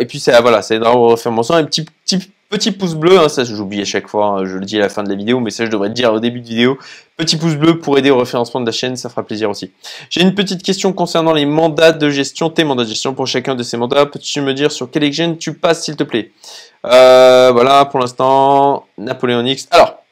et 0.00 0.06
puis 0.06 0.20
ça, 0.20 0.40
voilà, 0.40 0.62
ça 0.62 0.74
aidera 0.74 0.96
au 0.96 1.08
référencement. 1.08 1.56
Un 1.56 1.64
petit, 1.64 1.84
petit 2.06 2.30
Petit 2.50 2.72
pouce 2.72 2.96
bleu, 2.96 3.16
hein, 3.16 3.28
ça 3.28 3.44
j'oublie 3.44 3.80
à 3.80 3.84
chaque 3.84 4.08
fois, 4.08 4.26
hein, 4.26 4.44
je 4.44 4.56
le 4.56 4.64
dis 4.64 4.76
à 4.76 4.80
la 4.80 4.88
fin 4.88 5.04
de 5.04 5.08
la 5.08 5.14
vidéo, 5.14 5.38
mais 5.38 5.52
ça 5.52 5.66
je 5.66 5.70
devrais 5.70 5.86
le 5.86 5.94
dire 5.94 6.12
au 6.12 6.18
début 6.18 6.40
de 6.40 6.48
vidéo. 6.48 6.78
Petit 7.16 7.36
pouce 7.36 7.54
bleu 7.54 7.78
pour 7.78 7.96
aider 7.96 8.10
au 8.10 8.18
référencement 8.18 8.60
de 8.60 8.66
la 8.66 8.72
chaîne, 8.72 8.96
ça 8.96 9.08
fera 9.08 9.22
plaisir 9.22 9.48
aussi. 9.48 9.70
J'ai 10.10 10.22
une 10.22 10.34
petite 10.34 10.64
question 10.64 10.92
concernant 10.92 11.32
les 11.32 11.46
mandats 11.46 11.92
de 11.92 12.10
gestion, 12.10 12.50
tes 12.50 12.64
mandats 12.64 12.82
de 12.82 12.88
gestion 12.88 13.14
pour 13.14 13.28
chacun 13.28 13.54
de 13.54 13.62
ces 13.62 13.76
mandats. 13.76 14.04
Peux-tu 14.04 14.40
me 14.40 14.52
dire 14.52 14.72
sur 14.72 14.90
quel 14.90 15.04
exchange 15.04 15.38
tu 15.38 15.54
passes 15.54 15.84
s'il 15.84 15.94
te 15.94 16.02
plaît? 16.02 16.32
Euh, 16.86 17.52
Voilà, 17.52 17.84
pour 17.84 18.00
l'instant, 18.00 18.84
Napoléon 18.98 19.46
X. 19.46 19.68
Alors, 19.70 20.02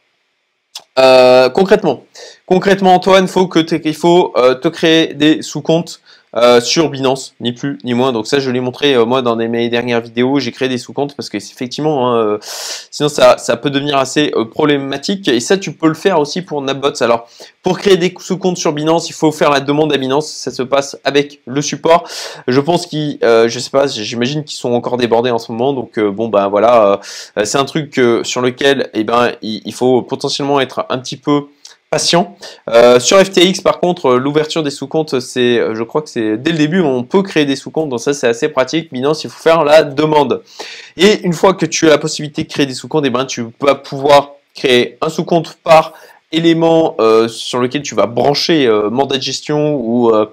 euh, 1.01 1.48
concrètement, 1.48 2.05
concrètement 2.46 2.94
Antoine, 2.94 3.27
faut 3.27 3.48
que 3.48 3.64
il 3.85 3.94
faut 3.94 4.33
euh, 4.37 4.55
te 4.55 4.68
créer 4.68 5.12
des 5.12 5.42
sous-comptes 5.42 6.01
euh, 6.37 6.61
sur 6.61 6.91
Binance, 6.91 7.35
ni 7.41 7.53
plus 7.53 7.79
ni 7.85 7.95
moins. 7.95 8.12
Donc 8.12 8.27
ça, 8.27 8.38
je 8.38 8.51
l'ai 8.51 8.61
montré 8.61 8.95
euh, 8.95 9.07
moi 9.07 9.23
dans 9.23 9.37
mes 9.37 9.69
dernières 9.69 10.01
vidéos. 10.01 10.38
J'ai 10.38 10.53
créé 10.53 10.69
des 10.69 10.79
sous-comptes 10.79 11.17
parce 11.17 11.31
que 11.31 11.38
effectivement, 11.38 12.11
hein, 12.11 12.17
euh, 12.19 12.38
sinon 12.43 13.09
ça, 13.09 13.38
ça 13.38 13.57
peut 13.57 13.71
devenir 13.71 13.97
assez 13.97 14.33
problématique. 14.51 15.29
Et 15.29 15.41
ça, 15.41 15.57
tu 15.57 15.73
peux 15.73 15.88
le 15.88 15.95
faire 15.95 16.21
aussi 16.21 16.43
pour 16.43 16.61
Napbots. 16.61 17.03
Alors, 17.03 17.29
pour 17.62 17.79
créer 17.79 17.97
des 17.97 18.14
sous-comptes 18.19 18.59
sur 18.59 18.73
Binance, 18.73 19.09
il 19.09 19.14
faut 19.14 19.33
faire 19.33 19.51
la 19.51 19.61
demande 19.61 19.93
à 19.93 19.97
Binance. 19.97 20.31
Ça 20.31 20.51
se 20.51 20.62
passe 20.62 20.99
avec 21.05 21.41
le 21.47 21.62
support. 21.62 22.07
Je 22.47 22.61
pense 22.61 22.87
qu'ils, 22.87 23.19
je 23.23 23.59
sais 23.59 23.71
pas, 23.71 23.87
j'imagine 23.87 24.45
qu'ils 24.45 24.59
sont 24.59 24.73
encore 24.73 24.99
débordés 24.99 25.31
en 25.31 25.38
ce 25.38 25.51
moment. 25.53 25.73
Donc 25.73 25.99
bon, 25.99 26.29
bah 26.29 26.49
voilà, 26.49 27.01
c'est 27.45 27.59
un 27.59 27.64
truc 27.64 28.01
sur 28.23 28.41
lequel, 28.41 28.91
eh 28.95 29.05
ben, 29.05 29.33
il 29.43 29.73
faut 29.73 30.03
potentiellement 30.03 30.61
être 30.61 30.87
un 30.91 30.99
petit 30.99 31.17
peu 31.17 31.47
patient. 31.90 32.37
Euh, 32.68 33.01
sur 33.01 33.18
FTX, 33.18 33.61
par 33.62 33.81
contre, 33.81 34.14
l'ouverture 34.14 34.62
des 34.62 34.70
sous-comptes, 34.70 35.20
c'est, 35.20 35.74
je 35.74 35.83
crois 35.83 36.03
que 36.03 36.11
c'est 36.11 36.37
dès 36.37 36.53
le 36.53 36.59
début, 36.59 36.81
on 36.81 37.03
peut 37.03 37.22
créer 37.22 37.46
des 37.46 37.57
sous-comptes, 37.57 37.88
donc 37.88 38.01
ça 38.01 38.12
c'est 38.12 38.29
assez 38.29 38.48
pratique. 38.48 38.92
Binance, 38.92 39.24
il 39.24 39.31
faut 39.31 39.42
faire 39.42 39.64
la 39.64 39.83
demande. 39.83 40.42
Et 40.96 41.20
une 41.22 41.33
fois 41.33 41.55
que 41.55 41.66
tu 41.66 41.87
as 41.87 41.90
la 41.90 41.98
possibilité 41.98 42.44
de 42.44 42.48
créer 42.48 42.66
des 42.66 42.74
sous-comptes, 42.74 43.05
eh 43.07 43.11
ben, 43.11 43.24
tu 43.24 43.46
vas 43.61 43.74
pouvoir 43.74 44.33
créer 44.55 44.98
un 45.01 45.09
sous-compte 45.09 45.59
par 45.62 45.94
élément 46.31 46.95
euh, 47.01 47.27
sur 47.27 47.59
lequel 47.59 47.83
tu 47.83 47.95
vas 47.95 48.07
brancher 48.07 48.67
euh, 48.67 48.91
mandat 48.91 49.17
de 49.17 49.23
gestion 49.23 49.77
ou 49.77 50.11
euh, 50.11 50.27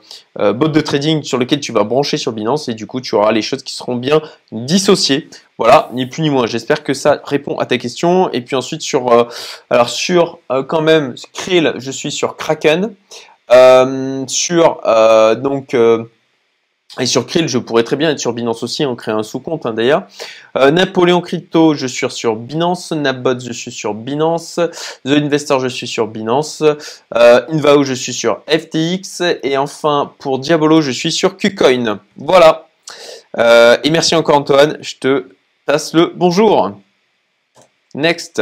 bot 0.54 0.68
de 0.68 0.82
trading 0.82 1.24
sur 1.24 1.38
lequel 1.38 1.62
tu 1.62 1.72
vas 1.72 1.84
brancher 1.84 2.18
sur 2.18 2.34
Binance 2.34 2.68
et 2.68 2.74
du 2.74 2.86
coup 2.86 3.00
tu 3.00 3.16
auras 3.16 3.32
les 3.32 3.42
choses 3.42 3.64
qui 3.64 3.74
seront 3.74 3.96
bien 3.96 4.22
dissociées. 4.52 5.30
Voilà, 5.58 5.90
ni 5.94 6.06
plus 6.06 6.22
ni 6.22 6.30
moins. 6.30 6.48
J'espère 6.48 6.84
que 6.84 6.94
ça 6.94 7.22
répond 7.24 7.58
à 7.60 7.66
ta 7.66 7.78
question. 7.78 8.30
Et 8.32 8.42
puis 8.42 8.58
ensuite 8.58 8.82
sur, 8.82 9.28
alors 9.70 9.88
sur 9.88 10.40
quand 10.68 10.82
même 10.82 11.16
Krill, 11.32 11.74
je 11.78 11.92
suis 11.92 12.12
sur 12.12 12.36
Kraken. 12.36 12.94
sur 14.28 14.82
donc 15.38 15.74
et 17.00 17.06
sur 17.06 17.28
Krill, 17.28 17.48
je 17.48 17.58
pourrais 17.58 17.84
très 17.84 17.98
bien 17.98 18.10
être 18.10 18.20
sur 18.20 18.32
Binance 18.32 18.64
aussi, 18.64 18.86
on 18.86 18.96
crée 18.96 19.12
un 19.12 19.24
sous-compte 19.24 19.66
hein, 19.66 19.74
d'ailleurs. 19.74 20.04
Euh, 20.56 20.72
Napoléon 20.72 21.20
Crypto, 21.20 21.74
je 21.74 21.88
suis 21.88 22.10
sur 22.10 22.36
Binance. 22.36 22.92
Napbot, 22.94 23.40
je 23.40 23.52
suis 23.52 23.72
sur 23.72 23.94
Binance. 23.94 24.60
The 25.06 25.10
Investor, 25.10 25.60
je 25.60 25.68
suis 25.68 25.88
sur 25.88 26.08
Binance. 26.08 26.64
Euh, 27.16 27.42
Invao, 27.50 27.84
je 27.84 27.94
suis 27.94 28.14
sur 28.14 28.42
FTX. 28.48 29.22
Et 29.44 29.58
enfin, 29.58 30.14
pour 30.20 30.40
Diabolo, 30.40 30.82
je 30.82 30.92
suis 30.92 31.12
sur 31.12 31.36
KuCoin. 31.36 32.00
Voilà. 32.16 32.68
Euh, 33.38 33.78
et 33.84 33.90
merci 33.90 34.16
encore 34.16 34.38
Antoine, 34.38 34.78
je 34.80 34.96
te 34.96 35.26
passe 35.66 35.94
le 35.94 36.14
bonjour. 36.16 36.78
Next. 37.96 38.42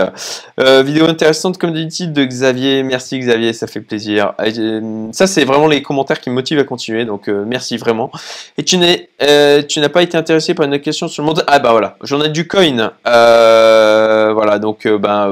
Euh, 0.60 0.82
vidéo 0.82 1.06
intéressante 1.06 1.60
comme 1.60 1.74
d'habitude 1.74 2.12
de 2.12 2.26
Xavier. 2.26 2.82
Merci 2.82 3.20
Xavier, 3.20 3.54
ça 3.54 3.68
fait 3.68 3.82
plaisir. 3.82 4.34
Euh, 4.40 5.08
ça, 5.12 5.28
c'est 5.28 5.46
vraiment 5.46 5.68
les 5.68 5.84
commentaires 5.84 6.20
qui 6.20 6.32
me 6.32 6.36
motivent 6.36 6.58
à 6.58 6.64
continuer, 6.64 7.06
donc 7.06 7.30
euh, 7.30 7.46
merci 7.46 7.78
vraiment. 7.78 8.10
Et 8.58 8.64
tu 8.64 8.78
n'as 8.78 9.90
pas 9.90 10.02
été 10.02 10.18
intéressé 10.18 10.56
par 10.56 10.66
une 10.66 10.80
question 10.80 11.08
sur 11.08 11.22
le 11.22 11.28
monde? 11.28 11.44
Ah 11.46 11.60
bah 11.60 11.72
voilà, 11.72 11.98
j'en 12.02 12.22
ai 12.24 12.30
du 12.30 12.48
coin. 12.48 12.92
voilà, 13.06 14.58
donc 14.60 14.88
ben 14.88 15.28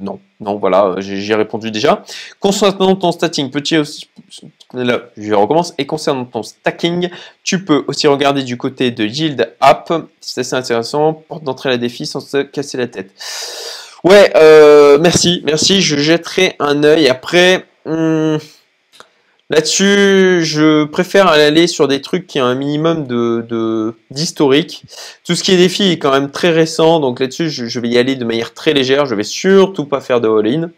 non. 0.00 0.20
Non, 0.42 0.56
voilà, 0.56 0.96
j'ai 0.98 1.34
répondu 1.34 1.70
déjà. 1.70 2.02
Concernant 2.40 2.96
ton 2.96 3.12
stacking, 3.12 3.50
petit 3.50 3.76
là, 4.74 5.02
je 5.16 5.32
recommence. 5.34 5.72
Et 5.78 5.86
concernant 5.86 6.24
ton 6.24 6.42
stacking, 6.42 7.10
tu 7.44 7.64
peux 7.64 7.84
aussi 7.86 8.08
regarder 8.08 8.42
du 8.42 8.56
côté 8.56 8.90
de 8.90 9.04
Yield 9.04 9.54
App. 9.60 9.92
C'est 10.20 10.40
assez 10.40 10.56
intéressant, 10.56 11.12
porte 11.14 11.44
d'entrée 11.44 11.68
à 11.68 11.72
la 11.72 11.78
défi 11.78 12.06
sans 12.06 12.20
se 12.20 12.42
casser 12.42 12.76
la 12.76 12.88
tête. 12.88 13.12
Ouais, 14.02 14.32
euh, 14.34 14.98
merci, 15.00 15.42
merci. 15.44 15.80
Je 15.80 15.96
jetterai 15.96 16.56
un 16.58 16.82
œil. 16.82 17.08
Après, 17.08 17.64
hmm, 17.86 18.36
Là-dessus, 19.52 20.40
je 20.44 20.84
préfère 20.84 21.26
aller 21.26 21.66
sur 21.66 21.86
des 21.86 22.00
trucs 22.00 22.26
qui 22.26 22.40
ont 22.40 22.46
un 22.46 22.54
minimum 22.54 23.06
de 23.06 23.94
d'historique. 24.10 24.82
Tout 25.26 25.34
ce 25.34 25.42
qui 25.42 25.52
est 25.52 25.58
défi 25.58 25.90
est 25.90 25.98
quand 25.98 26.10
même 26.10 26.30
très 26.30 26.48
récent, 26.48 27.00
donc 27.00 27.20
là-dessus, 27.20 27.50
je, 27.50 27.78
vais 27.78 27.90
y 27.90 27.98
aller 27.98 28.16
de 28.16 28.24
manière 28.24 28.54
très 28.54 28.72
légère. 28.72 29.04
Je 29.04 29.14
vais 29.14 29.24
surtout 29.24 29.84
pas 29.84 30.00
faire 30.00 30.22
de 30.22 30.28
all-in. 30.30 30.70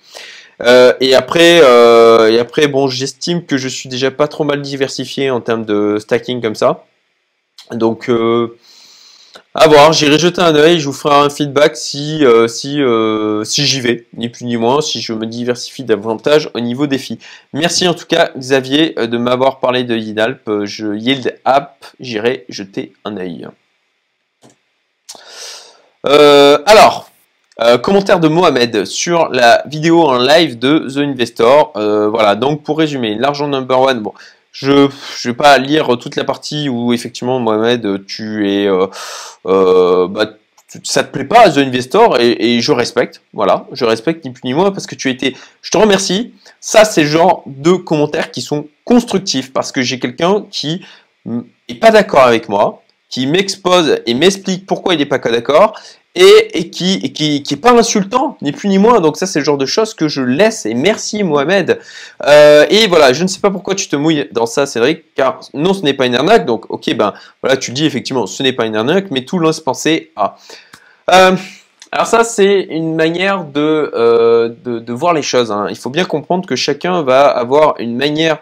Euh, 0.60 0.92
et 1.00 1.14
après, 1.14 1.60
euh, 1.62 2.28
et 2.32 2.40
après, 2.40 2.66
bon, 2.66 2.88
j'estime 2.88 3.46
que 3.46 3.56
je 3.56 3.68
suis 3.68 3.88
déjà 3.88 4.10
pas 4.10 4.26
trop 4.26 4.42
mal 4.42 4.60
diversifié 4.60 5.30
en 5.30 5.40
termes 5.40 5.64
de 5.64 5.98
stacking 6.00 6.42
comme 6.42 6.56
ça. 6.56 6.84
Donc, 7.70 8.08
euh, 8.08 8.58
à 9.56 9.68
voir, 9.68 9.92
j'irai 9.92 10.18
jeter 10.18 10.42
un 10.42 10.54
œil, 10.56 10.80
je 10.80 10.86
vous 10.86 10.92
ferai 10.92 11.14
un 11.14 11.30
feedback 11.30 11.76
si, 11.76 12.24
euh, 12.24 12.48
si, 12.48 12.82
euh, 12.82 13.44
si 13.44 13.64
j'y 13.64 13.80
vais, 13.80 14.06
ni 14.16 14.28
plus 14.28 14.46
ni 14.46 14.56
moins, 14.56 14.80
si 14.80 15.00
je 15.00 15.12
me 15.12 15.26
diversifie 15.26 15.84
davantage 15.84 16.50
au 16.54 16.60
niveau 16.60 16.88
défi. 16.88 17.20
Merci 17.52 17.86
en 17.86 17.94
tout 17.94 18.06
cas 18.06 18.32
Xavier 18.36 18.98
euh, 18.98 19.06
de 19.06 19.16
m'avoir 19.16 19.60
parlé 19.60 19.84
de 19.84 19.96
Yidalp, 19.96 20.50
je 20.64 20.96
Yield 20.96 21.38
App, 21.44 21.86
j'irai 22.00 22.46
jeter 22.48 22.94
un 23.04 23.16
œil. 23.16 23.46
alors, 26.66 27.08
commentaire 27.82 28.18
de 28.18 28.26
Mohamed 28.26 28.84
sur 28.84 29.28
la 29.28 29.62
vidéo 29.66 30.02
en 30.02 30.18
live 30.18 30.58
de 30.58 30.88
The 30.92 30.98
Investor. 30.98 31.70
voilà, 32.10 32.34
donc 32.34 32.64
pour 32.64 32.76
résumer, 32.76 33.14
l'argent 33.14 33.46
number 33.46 33.80
one, 33.80 34.00
bon, 34.00 34.12
je 34.54 34.70
ne 34.70 34.88
vais 35.24 35.34
pas 35.34 35.58
lire 35.58 35.98
toute 35.98 36.16
la 36.16 36.24
partie 36.24 36.68
où 36.68 36.92
effectivement 36.92 37.40
Mohamed, 37.40 38.06
tu 38.06 38.48
es, 38.48 38.66
euh, 38.66 38.86
euh, 39.46 40.06
bah, 40.06 40.30
ça 40.84 41.02
te 41.02 41.12
plaît 41.12 41.24
pas 41.24 41.50
The 41.50 41.58
Investor 41.58 42.18
et, 42.20 42.60
je 42.60 42.72
respecte, 42.72 43.20
voilà, 43.32 43.66
je 43.72 43.84
respecte 43.84 44.24
ni 44.24 44.30
plus 44.30 44.42
ni 44.44 44.54
moins 44.54 44.70
parce 44.70 44.86
que 44.86 44.94
tu 44.94 45.10
été, 45.10 45.36
je 45.60 45.70
te 45.70 45.76
remercie. 45.76 46.34
Ça, 46.60 46.84
c'est 46.84 47.02
le 47.02 47.08
genre 47.08 47.42
de 47.46 47.72
commentaires 47.72 48.30
qui 48.30 48.42
sont 48.42 48.68
constructifs 48.84 49.52
parce 49.52 49.72
que 49.72 49.82
j'ai 49.82 49.98
quelqu'un 49.98 50.44
qui 50.50 50.84
est 51.68 51.74
pas 51.74 51.90
d'accord 51.90 52.22
avec 52.22 52.48
moi, 52.48 52.82
qui 53.10 53.26
m'expose 53.26 53.98
et 54.06 54.14
m'explique 54.14 54.66
pourquoi 54.66 54.94
il 54.94 54.98
n'est 54.98 55.06
pas 55.06 55.18
d'accord 55.18 55.74
et, 56.14 56.70
qui, 56.70 57.00
et 57.02 57.12
qui, 57.12 57.42
qui 57.42 57.54
est 57.54 57.58
pas 57.58 57.72
insultant, 57.72 58.36
ni 58.40 58.52
plus 58.52 58.68
ni 58.68 58.78
moins. 58.78 59.00
Donc 59.00 59.16
ça, 59.16 59.26
c'est 59.26 59.40
le 59.40 59.44
genre 59.44 59.58
de 59.58 59.66
choses 59.66 59.94
que 59.94 60.06
je 60.06 60.22
laisse. 60.22 60.64
Et 60.64 60.74
merci 60.74 61.24
Mohamed. 61.24 61.80
Euh, 62.24 62.66
et 62.70 62.86
voilà, 62.86 63.12
je 63.12 63.22
ne 63.22 63.28
sais 63.28 63.40
pas 63.40 63.50
pourquoi 63.50 63.74
tu 63.74 63.88
te 63.88 63.96
mouilles 63.96 64.28
dans 64.32 64.46
ça, 64.46 64.66
Cédric, 64.66 65.14
car 65.14 65.40
non, 65.54 65.74
ce 65.74 65.82
n'est 65.82 65.94
pas 65.94 66.06
une 66.06 66.14
arnaque. 66.14 66.46
Donc 66.46 66.70
ok, 66.70 66.94
ben 66.94 67.14
voilà, 67.42 67.56
tu 67.56 67.72
dis 67.72 67.84
effectivement, 67.84 68.26
ce 68.26 68.42
n'est 68.42 68.52
pas 68.52 68.66
une 68.66 68.76
arnaque, 68.76 69.10
mais 69.10 69.24
tout 69.24 69.38
laisse 69.40 69.60
penser 69.60 70.12
à. 70.14 70.36
Euh, 71.10 71.36
alors 71.90 72.06
ça, 72.06 72.24
c'est 72.24 72.66
une 72.70 72.94
manière 72.94 73.44
de, 73.44 73.92
euh, 73.94 74.50
de, 74.64 74.92
voir 74.92 75.14
les 75.14 75.22
choses. 75.22 75.52
Hein. 75.52 75.66
Il 75.70 75.76
faut 75.76 75.90
bien 75.90 76.04
comprendre 76.04 76.44
que 76.44 76.56
chacun 76.56 77.02
va 77.02 77.28
avoir 77.28 77.74
une 77.78 77.96
manière 77.96 78.38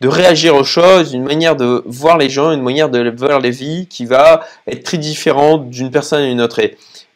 de 0.00 0.08
réagir 0.08 0.54
aux 0.56 0.64
choses, 0.64 1.12
une 1.12 1.24
manière 1.24 1.54
de 1.54 1.82
voir 1.86 2.16
les 2.16 2.30
gens, 2.30 2.52
une 2.52 2.62
manière 2.62 2.88
de 2.88 3.14
voir 3.16 3.40
les 3.40 3.50
vies 3.50 3.86
qui 3.88 4.06
va 4.06 4.44
être 4.66 4.84
très 4.84 4.98
différente 4.98 5.68
d'une 5.68 5.90
personne 5.90 6.22
à 6.22 6.26
une 6.26 6.40
autre. 6.40 6.60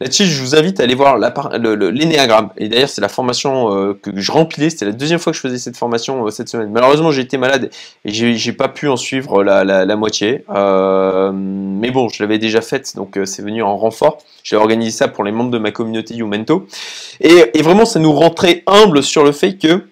Là-dessus, 0.01 0.27
je 0.27 0.41
vous 0.41 0.55
invite 0.55 0.79
à 0.79 0.85
aller 0.85 0.95
voir 0.95 1.19
l'énéagramme. 1.19 2.51
Et 2.57 2.69
d'ailleurs, 2.69 2.89
c'est 2.89 3.01
la 3.01 3.09
formation 3.09 3.75
euh, 3.75 3.95
que 3.95 4.13
je 4.15 4.31
remplissais. 4.31 4.71
C'était 4.71 4.85
la 4.85 4.93
deuxième 4.93 5.19
fois 5.19 5.33
que 5.33 5.37
je 5.37 5.41
faisais 5.43 5.59
cette 5.59 5.77
formation 5.77 6.25
euh, 6.25 6.31
cette 6.31 6.49
semaine. 6.49 6.71
Malheureusement, 6.71 7.11
j'ai 7.11 7.23
été 7.23 7.37
malade 7.37 7.71
et 8.05 8.13
j'ai 8.13 8.53
pas 8.53 8.69
pu 8.69 8.89
en 8.89 8.97
suivre 8.97 9.43
la, 9.43 9.97
moitié. 9.97 10.45
Euh, 10.51 11.33
mais 11.33 11.91
bon, 11.91 12.09
je 12.09 12.23
l'avais 12.23 12.39
déjà 12.39 12.61
faite, 12.61 12.95
donc 12.95 13.19
c'est 13.25 13.43
venu 13.43 13.63
en 13.63 13.77
renfort. 13.77 14.19
J'ai 14.45 14.55
organisé 14.55 14.93
ça 14.93 15.09
pour 15.09 15.25
les 15.25 15.33
membres 15.33 15.51
de 15.51 15.59
ma 15.59 15.73
communauté 15.73 16.15
Youmento. 16.15 16.69
Et, 17.21 17.61
vraiment, 17.61 17.85
ça 17.85 17.99
nous 17.99 18.13
rend 18.13 18.31
très 18.31 18.63
humble 18.69 19.03
sur 19.03 19.25
le 19.25 19.33
fait 19.33 19.57
que 19.57 19.89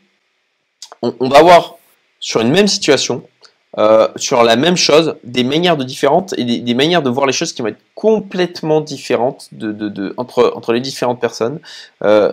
on, 1.03 1.15
on 1.19 1.29
va 1.29 1.39
avoir 1.39 1.77
sur 2.21 2.41
une 2.41 2.51
même 2.51 2.69
situation, 2.69 3.23
euh, 3.79 4.09
sur 4.17 4.43
la 4.43 4.57
même 4.57 4.77
chose, 4.77 5.17
des 5.23 5.45
manières 5.45 5.77
de 5.77 5.85
différentes 5.85 6.35
et 6.39 6.45
des, 6.45 6.75
manières 6.75 7.03
de 7.03 7.11
voir 7.11 7.27
les 7.27 7.33
choses 7.35 7.53
qui 7.53 7.61
vont 7.61 7.69
être 7.69 7.83
complètement 7.95 8.81
différentes 8.81 9.51
entre, 10.17 10.53
entre 10.57 10.73
les 10.73 10.81
différentes 10.81 11.21
personnes. 11.21 11.61
Euh, 12.03 12.33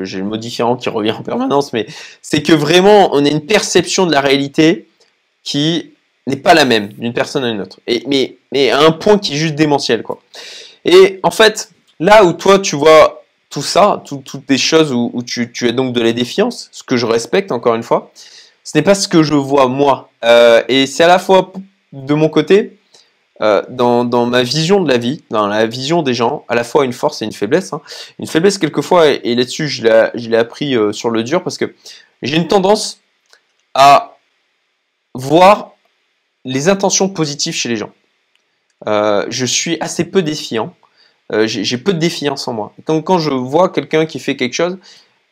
j'ai 0.00 0.18
le 0.18 0.24
mot 0.24 0.36
différent 0.36 0.76
qui 0.76 0.88
revient 0.88 1.10
en 1.10 1.22
permanence, 1.22 1.72
mais 1.72 1.86
c'est 2.22 2.42
que 2.42 2.52
vraiment 2.52 3.10
on 3.12 3.24
a 3.24 3.28
une 3.28 3.44
perception 3.44 4.06
de 4.06 4.12
la 4.12 4.20
réalité 4.20 4.86
qui 5.42 5.92
n'est 6.28 6.36
pas 6.36 6.54
la 6.54 6.64
même 6.64 6.88
d'une 6.88 7.14
personne 7.14 7.42
à 7.42 7.50
une 7.50 7.62
autre. 7.62 7.80
Et, 7.88 8.04
mais, 8.06 8.36
mais 8.52 8.70
à 8.70 8.80
un 8.80 8.92
point 8.92 9.18
qui 9.18 9.34
est 9.34 9.38
juste 9.38 9.54
démentiel. 9.54 10.02
Quoi. 10.04 10.20
Et 10.84 11.18
en 11.24 11.30
fait, 11.32 11.70
là 11.98 12.24
où 12.24 12.32
toi 12.32 12.60
tu 12.60 12.76
vois 12.76 13.24
tout 13.50 13.62
ça, 13.62 14.02
toutes 14.04 14.46
des 14.46 14.58
choses 14.58 14.92
où, 14.92 15.10
où 15.14 15.22
tu, 15.24 15.50
tu 15.50 15.68
as 15.68 15.72
donc 15.72 15.94
de 15.94 16.00
la 16.00 16.12
défiance, 16.12 16.68
ce 16.70 16.82
que 16.84 16.96
je 16.96 17.06
respecte 17.06 17.50
encore 17.50 17.74
une 17.74 17.82
fois, 17.82 18.12
ce 18.66 18.76
n'est 18.76 18.82
pas 18.82 18.96
ce 18.96 19.06
que 19.06 19.22
je 19.22 19.34
vois 19.34 19.68
moi. 19.68 20.10
Euh, 20.24 20.60
et 20.66 20.88
c'est 20.88 21.04
à 21.04 21.06
la 21.06 21.20
fois 21.20 21.52
de 21.92 22.14
mon 22.14 22.28
côté, 22.28 22.80
euh, 23.40 23.62
dans, 23.68 24.04
dans, 24.04 24.26
ma 24.26 24.42
vision 24.42 24.82
de 24.82 24.88
la 24.90 24.98
vie, 24.98 25.22
dans 25.30 25.46
la 25.46 25.66
vision 25.66 26.02
des 26.02 26.14
gens, 26.14 26.44
à 26.48 26.56
la 26.56 26.64
fois 26.64 26.84
une 26.84 26.92
force 26.92 27.22
et 27.22 27.26
une 27.26 27.32
faiblesse. 27.32 27.72
Hein. 27.72 27.80
Une 28.18 28.26
faiblesse 28.26 28.58
quelquefois, 28.58 29.06
et, 29.06 29.36
là-dessus 29.36 29.68
je 29.68 29.84
l'ai 29.84 30.36
appris 30.36 30.76
euh, 30.76 30.92
sur 30.92 31.10
le 31.10 31.22
dur, 31.22 31.44
parce 31.44 31.58
que 31.58 31.76
j'ai 32.22 32.36
une 32.36 32.48
tendance 32.48 33.00
à 33.74 34.16
voir 35.14 35.74
les 36.44 36.68
intentions 36.68 37.08
positives 37.08 37.54
chez 37.54 37.68
les 37.68 37.76
gens. 37.76 37.92
je 38.84 39.46
suis 39.46 39.76
assez 39.80 40.04
peu 40.04 40.22
défiant. 40.22 40.74
j'ai 41.44 41.78
peu 41.78 41.92
de 41.92 42.00
défiance 42.00 42.48
en 42.48 42.52
moi. 42.52 42.72
Donc 42.86 43.04
quand 43.04 43.20
je 43.20 43.30
vois 43.30 43.68
quelqu'un 43.68 44.06
qui 44.06 44.18
fait 44.18 44.34
quelque 44.34 44.54
chose, 44.54 44.76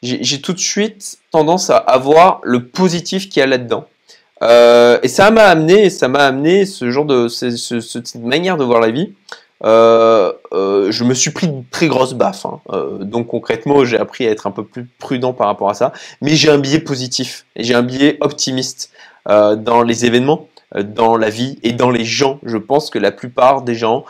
j'ai 0.05 0.41
tout 0.41 0.53
de 0.53 0.59
suite 0.59 1.19
tendance 1.31 1.71
à 1.71 1.77
avoir 1.77 2.41
le 2.43 2.67
positif 2.67 3.29
qu'il 3.29 3.41
y 3.41 3.43
a 3.43 3.47
là-dedans. 3.47 3.87
Euh, 4.43 4.99
et 5.03 5.09
ça 5.09 5.31
m'a 5.31 5.45
amené, 5.45 5.91
ça 5.91 6.09
m'a 6.09 6.25
amené 6.25 6.67
ce 6.67 6.91
genre 6.91 7.07
de 7.07 7.29
cette 7.29 8.15
manière 8.17 8.57
de 8.57 8.65
voir 8.65 8.81
la 8.81 8.91
vie. 8.91 9.15
Euh, 9.65 10.33
euh, 10.53 10.91
je 10.91 11.05
me 11.05 11.15
suis 11.15 11.31
pris 11.31 11.49
de 11.49 11.63
très 11.71 11.87
grosses 11.87 12.13
baffes. 12.13 12.45
Hein. 12.45 12.61
donc 13.01 13.29
concrètement, 13.29 13.85
j'ai 13.85 13.99
appris 13.99 14.27
à 14.27 14.31
être 14.31 14.47
un 14.47 14.51
peu 14.51 14.65
plus 14.65 14.87
prudent 14.99 15.33
par 15.33 15.47
rapport 15.47 15.71
à 15.71 15.75
ça. 15.75 15.93
Mais 16.21 16.37
j'ai 16.37 16.51
un 16.51 16.59
biais 16.59 16.81
positif 16.81 17.47
et 17.57 17.65
j'ai 17.65 17.75
un 17.75 17.83
biais 17.83 18.19
optimiste 18.21 18.91
dans 19.27 19.83
les 19.83 20.05
événements, 20.05 20.49
dans 20.77 21.17
la 21.17 21.31
vie 21.31 21.59
et 21.63 21.73
dans 21.73 21.91
les 21.91 22.05
gens. 22.05 22.41
Je 22.45 22.59
pense 22.59 22.91
que 22.91 22.99
la 22.99 23.13
plupart 23.13 23.63
des 23.63 23.75
gens 23.75 24.05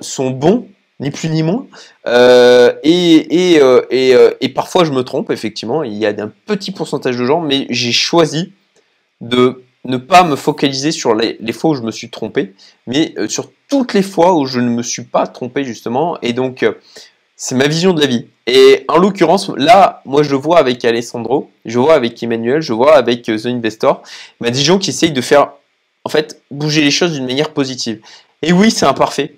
sont 0.00 0.30
bons 0.30 0.68
ni 1.00 1.10
plus 1.10 1.28
ni 1.28 1.42
moins. 1.42 1.66
Euh, 2.06 2.72
euh, 2.84 3.82
euh, 3.92 4.30
et, 4.40 4.48
parfois 4.50 4.84
je 4.84 4.92
me 4.92 5.02
trompe, 5.02 5.30
effectivement, 5.30 5.82
il 5.82 5.94
y 5.94 6.06
a 6.06 6.10
un 6.10 6.32
petit 6.46 6.70
pourcentage 6.70 7.16
de 7.16 7.24
gens, 7.24 7.40
mais 7.40 7.66
j'ai 7.70 7.92
choisi 7.92 8.52
de 9.20 9.62
ne 9.84 9.96
pas 9.96 10.24
me 10.24 10.36
focaliser 10.36 10.92
sur 10.92 11.14
les, 11.14 11.36
les, 11.40 11.52
fois 11.52 11.70
où 11.70 11.74
je 11.74 11.82
me 11.82 11.90
suis 11.90 12.10
trompé, 12.10 12.54
mais 12.86 13.14
sur 13.28 13.50
toutes 13.68 13.92
les 13.92 14.02
fois 14.02 14.34
où 14.34 14.46
je 14.46 14.60
ne 14.60 14.70
me 14.70 14.82
suis 14.82 15.04
pas 15.04 15.26
trompé, 15.26 15.64
justement. 15.64 16.18
Et 16.22 16.32
donc, 16.32 16.64
c'est 17.36 17.54
ma 17.54 17.66
vision 17.66 17.92
de 17.92 18.00
la 18.00 18.06
vie. 18.06 18.26
Et 18.46 18.84
en 18.88 18.98
l'occurrence, 18.98 19.50
là, 19.56 20.02
moi 20.04 20.22
je 20.22 20.34
vois 20.34 20.58
avec 20.58 20.84
Alessandro, 20.84 21.50
je 21.64 21.78
vois 21.78 21.94
avec 21.94 22.22
Emmanuel, 22.22 22.60
je 22.60 22.72
vois 22.72 22.96
avec 22.96 23.22
The 23.22 23.46
Investor, 23.46 24.02
bah, 24.40 24.50
des 24.50 24.60
gens 24.60 24.78
qui 24.78 24.90
essayent 24.90 25.12
de 25.12 25.20
faire, 25.20 25.52
en 26.04 26.08
fait, 26.08 26.42
bouger 26.50 26.82
les 26.82 26.90
choses 26.90 27.12
d'une 27.12 27.26
manière 27.26 27.50
positive. 27.50 28.00
Et 28.42 28.52
oui, 28.52 28.70
c'est 28.70 28.86
imparfait. 28.86 29.34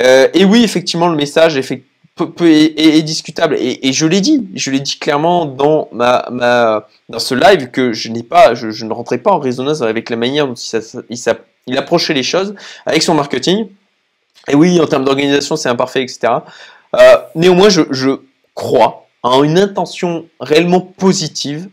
Euh, 0.00 0.28
et 0.34 0.44
oui, 0.44 0.62
effectivement, 0.62 1.08
le 1.08 1.16
message 1.16 1.56
est, 1.56 3.02
discutable. 3.02 3.56
Et, 3.58 3.92
je 3.92 4.06
l'ai 4.06 4.20
dit, 4.20 4.48
je 4.54 4.70
l'ai 4.70 4.80
dit 4.80 4.98
clairement 4.98 5.46
dans, 5.46 5.88
ce 7.18 7.34
live 7.34 7.70
que 7.70 7.92
je, 7.92 8.10
n'ai 8.10 8.22
pas, 8.22 8.54
je, 8.54 8.84
ne 8.84 8.92
rentrais 8.92 9.18
pas 9.18 9.32
en 9.32 9.38
résonance 9.38 9.82
avec 9.82 10.10
la 10.10 10.16
manière 10.16 10.46
dont 10.46 10.54
il, 10.54 11.28
il, 11.66 11.78
approchait 11.78 12.14
les 12.14 12.22
choses 12.22 12.54
avec 12.84 13.02
son 13.02 13.14
marketing. 13.14 13.68
Et 14.48 14.54
oui, 14.54 14.80
en 14.80 14.86
termes 14.86 15.04
d'organisation, 15.04 15.56
c'est 15.56 15.68
imparfait, 15.68 16.02
etc. 16.02 16.34
Euh, 16.94 17.16
néanmoins, 17.34 17.68
je, 17.68 18.20
crois 18.54 19.06
en 19.22 19.44
une 19.44 19.58
intention 19.58 20.26
réellement 20.40 20.80
positive 20.80 21.68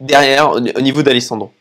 derrière 0.00 0.50
au 0.50 0.80
niveau 0.80 1.02
d'Alessandro. 1.02 1.52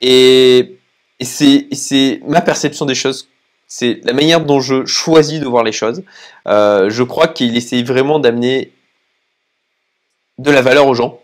Et 0.00 0.78
c'est 1.20 2.22
ma 2.26 2.40
perception 2.40 2.86
des 2.86 2.94
choses 2.94 3.29
c'est 3.72 4.00
la 4.02 4.12
manière 4.12 4.40
dont 4.40 4.60
je 4.60 4.84
choisis 4.84 5.38
de 5.38 5.46
voir 5.46 5.62
les 5.62 5.70
choses. 5.70 6.02
Euh, 6.48 6.90
je 6.90 7.04
crois 7.04 7.28
qu'il 7.28 7.56
essaye 7.56 7.84
vraiment 7.84 8.18
d'amener 8.18 8.72
de 10.38 10.50
la 10.50 10.60
valeur 10.60 10.88
aux 10.88 10.94
gens. 10.94 11.20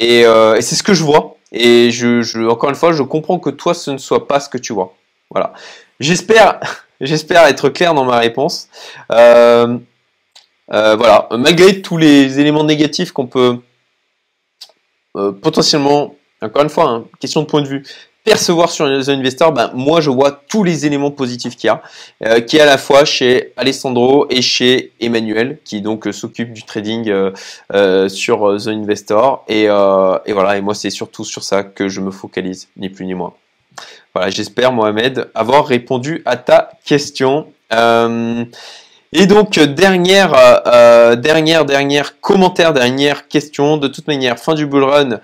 Euh, 0.00 0.54
et, 0.54 0.62
c'est 0.62 0.74
ce 0.74 0.82
que 0.82 0.94
je 0.94 1.04
vois. 1.04 1.36
Et 1.52 1.90
je, 1.90 2.48
encore 2.48 2.70
une 2.70 2.76
fois, 2.76 2.92
je 2.92 3.02
comprends 3.02 3.38
que 3.38 3.50
toi, 3.50 3.74
ce 3.74 3.90
ne 3.90 3.98
soit 3.98 4.26
pas 4.26 4.40
ce 4.40 4.48
que 4.48 4.56
tu 4.56 4.72
vois. 4.72 4.94
Voilà. 5.30 5.52
J'espère, 6.00 6.60
j'espère 7.02 7.44
être 7.44 7.68
clair 7.68 7.92
dans 7.92 8.06
ma 8.06 8.18
réponse. 8.18 8.70
Euh, 9.12 9.76
voilà. 10.68 11.28
Malgré 11.32 11.82
tous 11.82 11.98
les 11.98 12.40
éléments 12.40 12.64
négatifs 12.64 13.12
qu'on 13.12 13.26
peut 13.26 13.58
potentiellement, 15.12 16.16
encore 16.40 16.62
une 16.62 16.70
fois, 16.70 16.88
hein, 16.88 17.04
question 17.20 17.42
de 17.42 17.46
point 17.46 17.60
de 17.60 17.68
vue, 17.68 17.82
percevoir 18.24 18.70
sur 18.70 18.86
les 18.86 19.08
investisseurs, 19.08 19.52
ben, 19.52 19.70
moi 19.74 20.00
je 20.00 20.10
vois 20.10 20.32
tous 20.48 20.62
les 20.62 20.86
éléments 20.86 21.10
positifs 21.10 21.56
qu'il 21.56 21.68
y 21.68 21.70
a, 21.70 21.82
euh, 22.24 22.40
qui 22.40 22.58
est 22.58 22.60
à 22.60 22.66
la 22.66 22.78
fois 22.78 23.04
chez 23.04 23.52
Alessandro 23.56 24.26
et 24.30 24.42
chez 24.42 24.92
Emmanuel, 25.00 25.58
qui 25.64 25.80
donc 25.80 26.06
euh, 26.06 26.12
s'occupe 26.12 26.52
du 26.52 26.62
trading 26.62 27.10
euh, 27.72 28.08
sur 28.08 28.56
The 28.62 28.68
Investor. 28.68 29.44
Et, 29.48 29.62
et, 29.62 30.32
voilà, 30.32 30.56
et 30.56 30.60
moi 30.60 30.74
c'est 30.74 30.90
surtout 30.90 31.24
sur 31.24 31.44
ça 31.44 31.62
que 31.62 31.88
je 31.88 32.00
me 32.00 32.10
focalise, 32.10 32.68
ni 32.76 32.88
plus 32.88 33.06
ni 33.06 33.14
moins. 33.14 33.32
Voilà, 34.14 34.30
j'espère 34.30 34.72
Mohamed 34.72 35.28
avoir 35.34 35.66
répondu 35.66 36.22
à 36.24 36.36
ta 36.36 36.72
question. 36.84 37.46
et 37.72 39.26
donc 39.26 39.58
dernière, 39.58 41.16
dernière, 41.16 41.64
dernière 41.64 42.20
commentaire, 42.20 42.72
dernière 42.72 43.28
question. 43.28 43.76
De 43.76 43.88
toute 43.88 44.08
manière, 44.08 44.38
fin 44.38 44.54
du 44.54 44.66
bull 44.66 44.84
run 44.84 45.20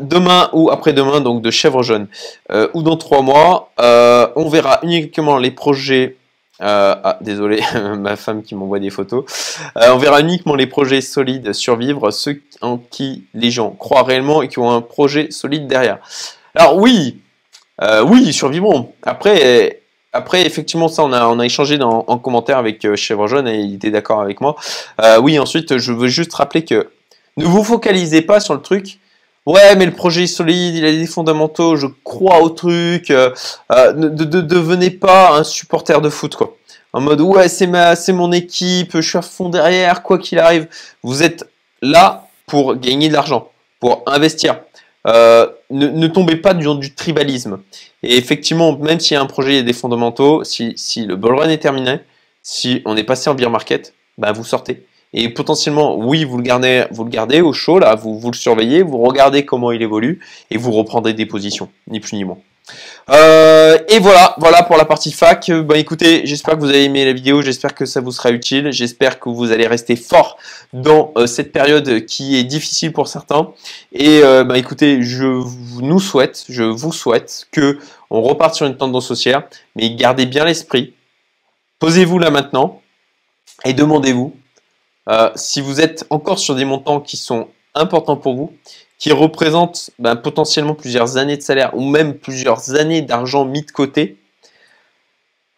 demain 0.00 0.50
ou 0.52 0.70
après-demain, 0.70 1.20
donc 1.20 1.42
de 1.42 1.50
chèvre 1.50 1.82
jaune, 1.82 2.06
euh, 2.52 2.68
ou 2.74 2.82
dans 2.82 2.96
trois 2.96 3.22
mois, 3.22 3.70
euh, 3.80 4.28
on 4.36 4.48
verra 4.48 4.80
uniquement 4.82 5.38
les 5.38 5.50
projets. 5.50 6.16
Euh, 6.62 6.94
ah, 7.02 7.16
désolé, 7.22 7.62
ma 7.98 8.16
femme 8.16 8.42
qui 8.42 8.54
m'envoie 8.54 8.80
des 8.80 8.90
photos. 8.90 9.24
on 9.76 9.96
verra 9.96 10.20
uniquement 10.20 10.54
les 10.54 10.66
projets 10.66 11.00
solides 11.00 11.54
survivre, 11.54 12.10
ceux 12.10 12.42
en 12.60 12.76
qui 12.76 13.24
les 13.32 13.50
gens 13.50 13.70
croient 13.70 14.02
réellement 14.02 14.42
et 14.42 14.48
qui 14.48 14.58
ont 14.58 14.70
un 14.70 14.82
projet 14.82 15.30
solide 15.30 15.66
derrière. 15.66 15.98
Alors 16.54 16.76
oui, 16.76 17.18
oui, 18.04 18.30
survivront. 18.34 18.92
Après, 19.02 19.80
après, 20.12 20.44
effectivement, 20.44 20.88
ça, 20.88 21.02
on 21.02 21.14
a, 21.14 21.28
on 21.28 21.38
a 21.38 21.46
échangé 21.46 21.78
en 21.80 22.18
commentaire 22.18 22.58
avec 22.58 22.94
Chèvre 22.94 23.26
Jaune 23.26 23.48
et 23.48 23.60
il 23.60 23.76
était 23.76 23.90
d'accord 23.90 24.20
avec 24.20 24.42
moi. 24.42 24.54
oui, 25.22 25.38
ensuite, 25.38 25.78
je 25.78 25.92
veux 25.92 26.08
juste 26.08 26.34
rappeler 26.34 26.66
que 26.66 26.90
ne 27.38 27.46
vous 27.46 27.64
focalisez 27.64 28.20
pas 28.20 28.38
sur 28.38 28.52
le 28.52 28.60
truc 28.60 28.99
Ouais, 29.50 29.74
mais 29.74 29.84
le 29.84 29.90
projet 29.90 30.22
est 30.22 30.26
solide, 30.28 30.76
il 30.76 30.84
a 30.84 30.92
des 30.92 31.06
fondamentaux, 31.08 31.74
je 31.74 31.88
crois 32.04 32.40
au 32.40 32.50
truc. 32.50 33.10
Euh, 33.10 33.30
euh, 33.72 33.92
ne, 33.94 34.08
devenez 34.08 34.90
pas 34.90 35.32
un 35.32 35.42
supporter 35.42 36.00
de 36.00 36.08
foot, 36.08 36.36
quoi. 36.36 36.56
En 36.92 37.00
mode, 37.00 37.20
ouais, 37.20 37.48
c'est 37.48 37.66
ma, 37.66 37.96
c'est 37.96 38.12
mon 38.12 38.30
équipe, 38.30 38.92
je 38.94 39.00
suis 39.00 39.18
à 39.18 39.22
fond 39.22 39.48
derrière, 39.48 40.04
quoi 40.04 40.18
qu'il 40.18 40.38
arrive. 40.38 40.68
Vous 41.02 41.24
êtes 41.24 41.50
là 41.82 42.28
pour 42.46 42.76
gagner 42.76 43.08
de 43.08 43.12
l'argent, 43.12 43.50
pour 43.80 44.04
investir. 44.06 44.60
Euh, 45.08 45.48
ne, 45.70 46.06
tombez 46.06 46.36
pas 46.36 46.54
du, 46.54 46.72
du 46.76 46.94
tribalisme. 46.94 47.58
Et 48.04 48.18
effectivement, 48.18 48.78
même 48.78 49.00
s'il 49.00 49.16
y 49.16 49.18
a 49.18 49.20
un 49.20 49.26
projet, 49.26 49.56
il 49.56 49.58
a 49.58 49.62
des 49.62 49.72
fondamentaux, 49.72 50.44
si, 50.44 50.76
le 51.04 51.16
bull 51.16 51.34
run 51.34 51.48
est 51.48 51.58
terminé, 51.58 51.98
si 52.44 52.82
on 52.84 52.96
est 52.96 53.02
passé 53.02 53.28
en 53.28 53.34
beer 53.34 53.50
market, 53.50 53.94
bah, 54.16 54.30
vous 54.30 54.44
sortez. 54.44 54.86
Et 55.12 55.28
potentiellement, 55.28 55.96
oui, 55.96 56.24
vous 56.24 56.36
le 56.36 56.42
gardez, 56.42 56.86
vous 56.90 57.04
le 57.04 57.10
gardez 57.10 57.40
au 57.40 57.52
chaud, 57.52 57.78
là, 57.78 57.94
vous, 57.96 58.18
vous 58.18 58.30
le 58.30 58.36
surveillez, 58.36 58.82
vous 58.82 58.98
regardez 58.98 59.44
comment 59.44 59.72
il 59.72 59.82
évolue, 59.82 60.20
et 60.50 60.56
vous 60.56 60.70
reprendrez 60.72 61.14
des 61.14 61.26
positions, 61.26 61.68
ni 61.88 61.98
plus 62.00 62.14
ni 62.14 62.24
moins. 62.24 62.38
Euh, 63.10 63.78
et 63.88 63.98
voilà, 63.98 64.34
voilà 64.38 64.62
pour 64.62 64.76
la 64.76 64.84
partie 64.84 65.10
fac. 65.10 65.50
Bah 65.50 65.76
écoutez, 65.78 66.22
j'espère 66.24 66.54
que 66.54 66.60
vous 66.60 66.68
avez 66.68 66.84
aimé 66.84 67.04
la 67.04 67.12
vidéo, 67.12 67.42
j'espère 67.42 67.74
que 67.74 67.84
ça 67.84 68.00
vous 68.00 68.12
sera 68.12 68.30
utile, 68.30 68.70
j'espère 68.70 69.18
que 69.18 69.28
vous 69.28 69.50
allez 69.50 69.66
rester 69.66 69.96
fort 69.96 70.38
dans 70.72 71.12
euh, 71.16 71.26
cette 71.26 71.52
période 71.52 72.06
qui 72.06 72.36
est 72.36 72.44
difficile 72.44 72.92
pour 72.92 73.08
certains. 73.08 73.50
Et 73.92 74.20
euh, 74.22 74.44
bah 74.44 74.58
écoutez, 74.58 75.02
je 75.02 75.26
nous 75.80 76.00
souhaite, 76.00 76.44
je 76.48 76.62
vous 76.62 76.92
souhaite 76.92 77.48
que 77.50 77.78
on 78.10 78.22
reparte 78.22 78.54
sur 78.54 78.66
une 78.66 78.76
tendance 78.76 79.10
haussière, 79.10 79.42
mais 79.74 79.90
gardez 79.90 80.26
bien 80.26 80.44
l'esprit. 80.44 80.94
Posez-vous 81.80 82.18
là 82.18 82.30
maintenant 82.30 82.80
et 83.64 83.72
demandez-vous 83.72 84.34
euh, 85.08 85.30
si 85.34 85.60
vous 85.60 85.80
êtes 85.80 86.04
encore 86.10 86.38
sur 86.38 86.54
des 86.54 86.64
montants 86.64 87.00
qui 87.00 87.16
sont 87.16 87.48
importants 87.74 88.16
pour 88.16 88.34
vous, 88.34 88.52
qui 88.98 89.12
représentent 89.12 89.90
ben, 89.98 90.14
potentiellement 90.14 90.74
plusieurs 90.74 91.16
années 91.16 91.36
de 91.36 91.42
salaire 91.42 91.74
ou 91.74 91.88
même 91.88 92.14
plusieurs 92.14 92.74
années 92.74 93.02
d'argent 93.02 93.44
mis 93.44 93.62
de 93.62 93.70
côté, 93.70 94.18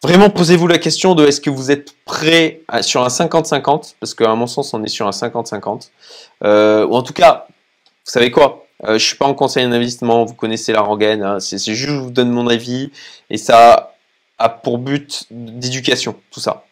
vraiment 0.03 0.31
posez-vous 0.31 0.69
la 0.69 0.79
question 0.79 1.15
de 1.15 1.27
est-ce 1.27 1.41
que 1.41 1.51
vous 1.51 1.71
êtes 1.71 1.93
prêt 2.05 2.61
sur 2.83 3.03
un 3.03 3.09
50-50, 3.09 3.95
parce 3.99 4.15
qu'à 4.15 4.35
mon 4.35 4.47
sens 4.47 4.73
on 4.75 4.85
est 4.85 4.89
sur 4.89 5.07
un 5.07 5.11
50-50, 5.11 5.91
euh, 6.45 6.87
ou 6.87 6.95
en 6.95 7.03
tout 7.03 7.13
cas, 7.13 7.47
vous 7.49 8.13
savez 8.13 8.31
quoi 8.31 8.67
euh, 8.85 8.99
Je 8.99 9.05
suis 9.05 9.17
pas 9.17 9.27
en 9.27 9.35
conseil 9.35 9.69
d'investissement, 9.69 10.25
vous 10.25 10.35
connaissez 10.35 10.73
la 10.73 10.83
rengaine, 10.83 11.23
hein, 11.23 11.41
c'est 11.41 11.59
juste 11.59 11.91
je 11.91 11.99
vous 11.99 12.11
donne 12.11 12.31
mon 12.31 12.47
avis, 12.47 12.93
et 13.29 13.39
ça 13.39 13.95
a 14.39 14.49
pour 14.49 14.79
but 14.79 15.27
d'éducation, 15.31 16.15
tout 16.31 16.41
ça. 16.41 16.65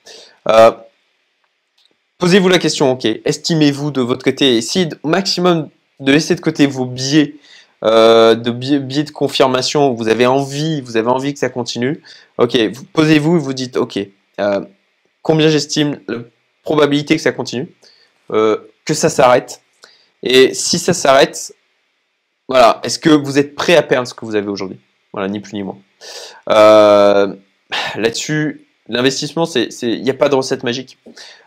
Posez-vous 2.20 2.50
la 2.50 2.58
question, 2.58 2.92
ok, 2.92 3.08
estimez-vous 3.24 3.90
de 3.90 4.02
votre 4.02 4.22
côté, 4.22 4.58
essayez 4.58 4.90
au 5.02 5.08
maximum 5.08 5.70
de 6.00 6.12
laisser 6.12 6.34
de 6.34 6.42
côté 6.42 6.66
vos 6.66 6.84
biais, 6.84 7.36
euh, 7.82 8.34
de 8.34 8.50
biais, 8.50 9.04
de 9.04 9.10
confirmation, 9.10 9.94
vous 9.94 10.06
avez 10.06 10.26
envie, 10.26 10.82
vous 10.82 10.98
avez 10.98 11.08
envie 11.08 11.32
que 11.32 11.38
ça 11.38 11.48
continue. 11.48 12.02
Ok, 12.36 12.58
posez-vous 12.92 13.36
et 13.36 13.38
vous 13.38 13.54
dites, 13.54 13.78
ok, 13.78 14.00
euh, 14.38 14.60
combien 15.22 15.48
j'estime 15.48 15.98
la 16.08 16.18
probabilité 16.62 17.16
que 17.16 17.22
ça 17.22 17.32
continue, 17.32 17.74
euh, 18.32 18.70
que 18.84 18.92
ça 18.92 19.08
s'arrête, 19.08 19.62
et 20.22 20.52
si 20.52 20.78
ça 20.78 20.92
s'arrête, 20.92 21.54
voilà, 22.48 22.82
est-ce 22.84 22.98
que 22.98 23.08
vous 23.08 23.38
êtes 23.38 23.54
prêt 23.54 23.76
à 23.76 23.82
perdre 23.82 24.06
ce 24.06 24.12
que 24.12 24.26
vous 24.26 24.34
avez 24.34 24.48
aujourd'hui? 24.48 24.78
Voilà, 25.14 25.28
ni 25.28 25.40
plus 25.40 25.54
ni 25.54 25.62
moins. 25.62 25.78
Là-dessus, 26.46 28.66
l'investissement, 28.90 29.44
il 29.54 30.02
n'y 30.02 30.10
a 30.10 30.14
pas 30.14 30.28
de 30.28 30.34
recette 30.34 30.64
magique. 30.64 30.98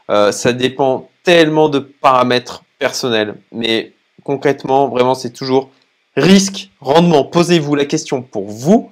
Euh, 0.09 0.31
ça 0.31 0.53
dépend 0.53 1.09
tellement 1.23 1.69
de 1.69 1.79
paramètres 1.79 2.63
personnels. 2.79 3.35
Mais 3.51 3.91
concrètement, 4.23 4.87
vraiment, 4.87 5.13
c'est 5.13 5.31
toujours 5.31 5.69
risque, 6.15 6.69
rendement. 6.79 7.23
Posez-vous 7.25 7.75
la 7.75 7.85
question 7.85 8.21
pour 8.21 8.47
vous 8.47 8.91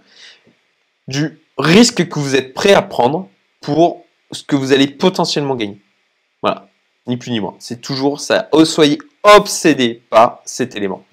du 1.07 1.39
risque 1.57 2.07
que 2.07 2.19
vous 2.19 2.35
êtes 2.35 2.53
prêt 2.53 2.73
à 2.73 2.81
prendre 2.81 3.29
pour 3.61 4.05
ce 4.31 4.43
que 4.43 4.55
vous 4.55 4.73
allez 4.73 4.87
potentiellement 4.87 5.55
gagner. 5.55 5.81
Voilà, 6.41 6.69
ni 7.07 7.17
plus 7.17 7.31
ni 7.31 7.39
moins. 7.39 7.55
C'est 7.59 7.81
toujours 7.81 8.19
ça. 8.19 8.49
Soyez 8.63 8.99
obsédé 9.23 10.01
par 10.09 10.41
cet 10.45 10.75
élément. 10.75 11.03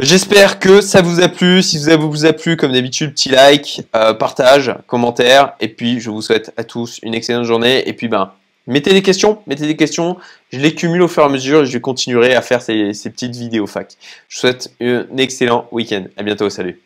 J'espère 0.00 0.58
que 0.58 0.80
ça 0.80 1.02
vous 1.02 1.20
a 1.20 1.28
plu. 1.28 1.62
Si 1.62 1.78
ça 1.78 1.96
vous 1.96 2.26
a 2.26 2.32
plu, 2.32 2.56
comme 2.56 2.72
d'habitude, 2.72 3.12
petit 3.12 3.28
like, 3.28 3.82
euh, 3.94 4.12
partage, 4.12 4.74
commentaire. 4.86 5.54
Et 5.60 5.68
puis, 5.68 6.00
je 6.00 6.10
vous 6.10 6.20
souhaite 6.20 6.52
à 6.56 6.64
tous 6.64 6.98
une 7.02 7.14
excellente 7.14 7.44
journée. 7.44 7.88
Et 7.88 7.92
puis, 7.92 8.08
ben, 8.08 8.32
Mettez 8.66 8.94
des 8.94 9.02
questions, 9.02 9.42
mettez 9.46 9.66
des 9.66 9.76
questions, 9.76 10.16
je 10.50 10.58
les 10.58 10.74
cumule 10.74 11.02
au 11.02 11.08
fur 11.08 11.22
et 11.22 11.26
à 11.26 11.28
mesure 11.28 11.62
et 11.62 11.66
je 11.66 11.76
continuerai 11.76 12.34
à 12.34 12.40
faire 12.40 12.62
ces, 12.62 12.92
petites 12.92 13.36
vidéos 13.36 13.66
fac. 13.66 13.94
Je 14.28 14.36
vous 14.36 14.40
souhaite 14.40 14.72
un 14.80 15.04
excellent 15.18 15.68
week-end. 15.70 16.06
À 16.16 16.22
bientôt, 16.22 16.48
salut. 16.48 16.80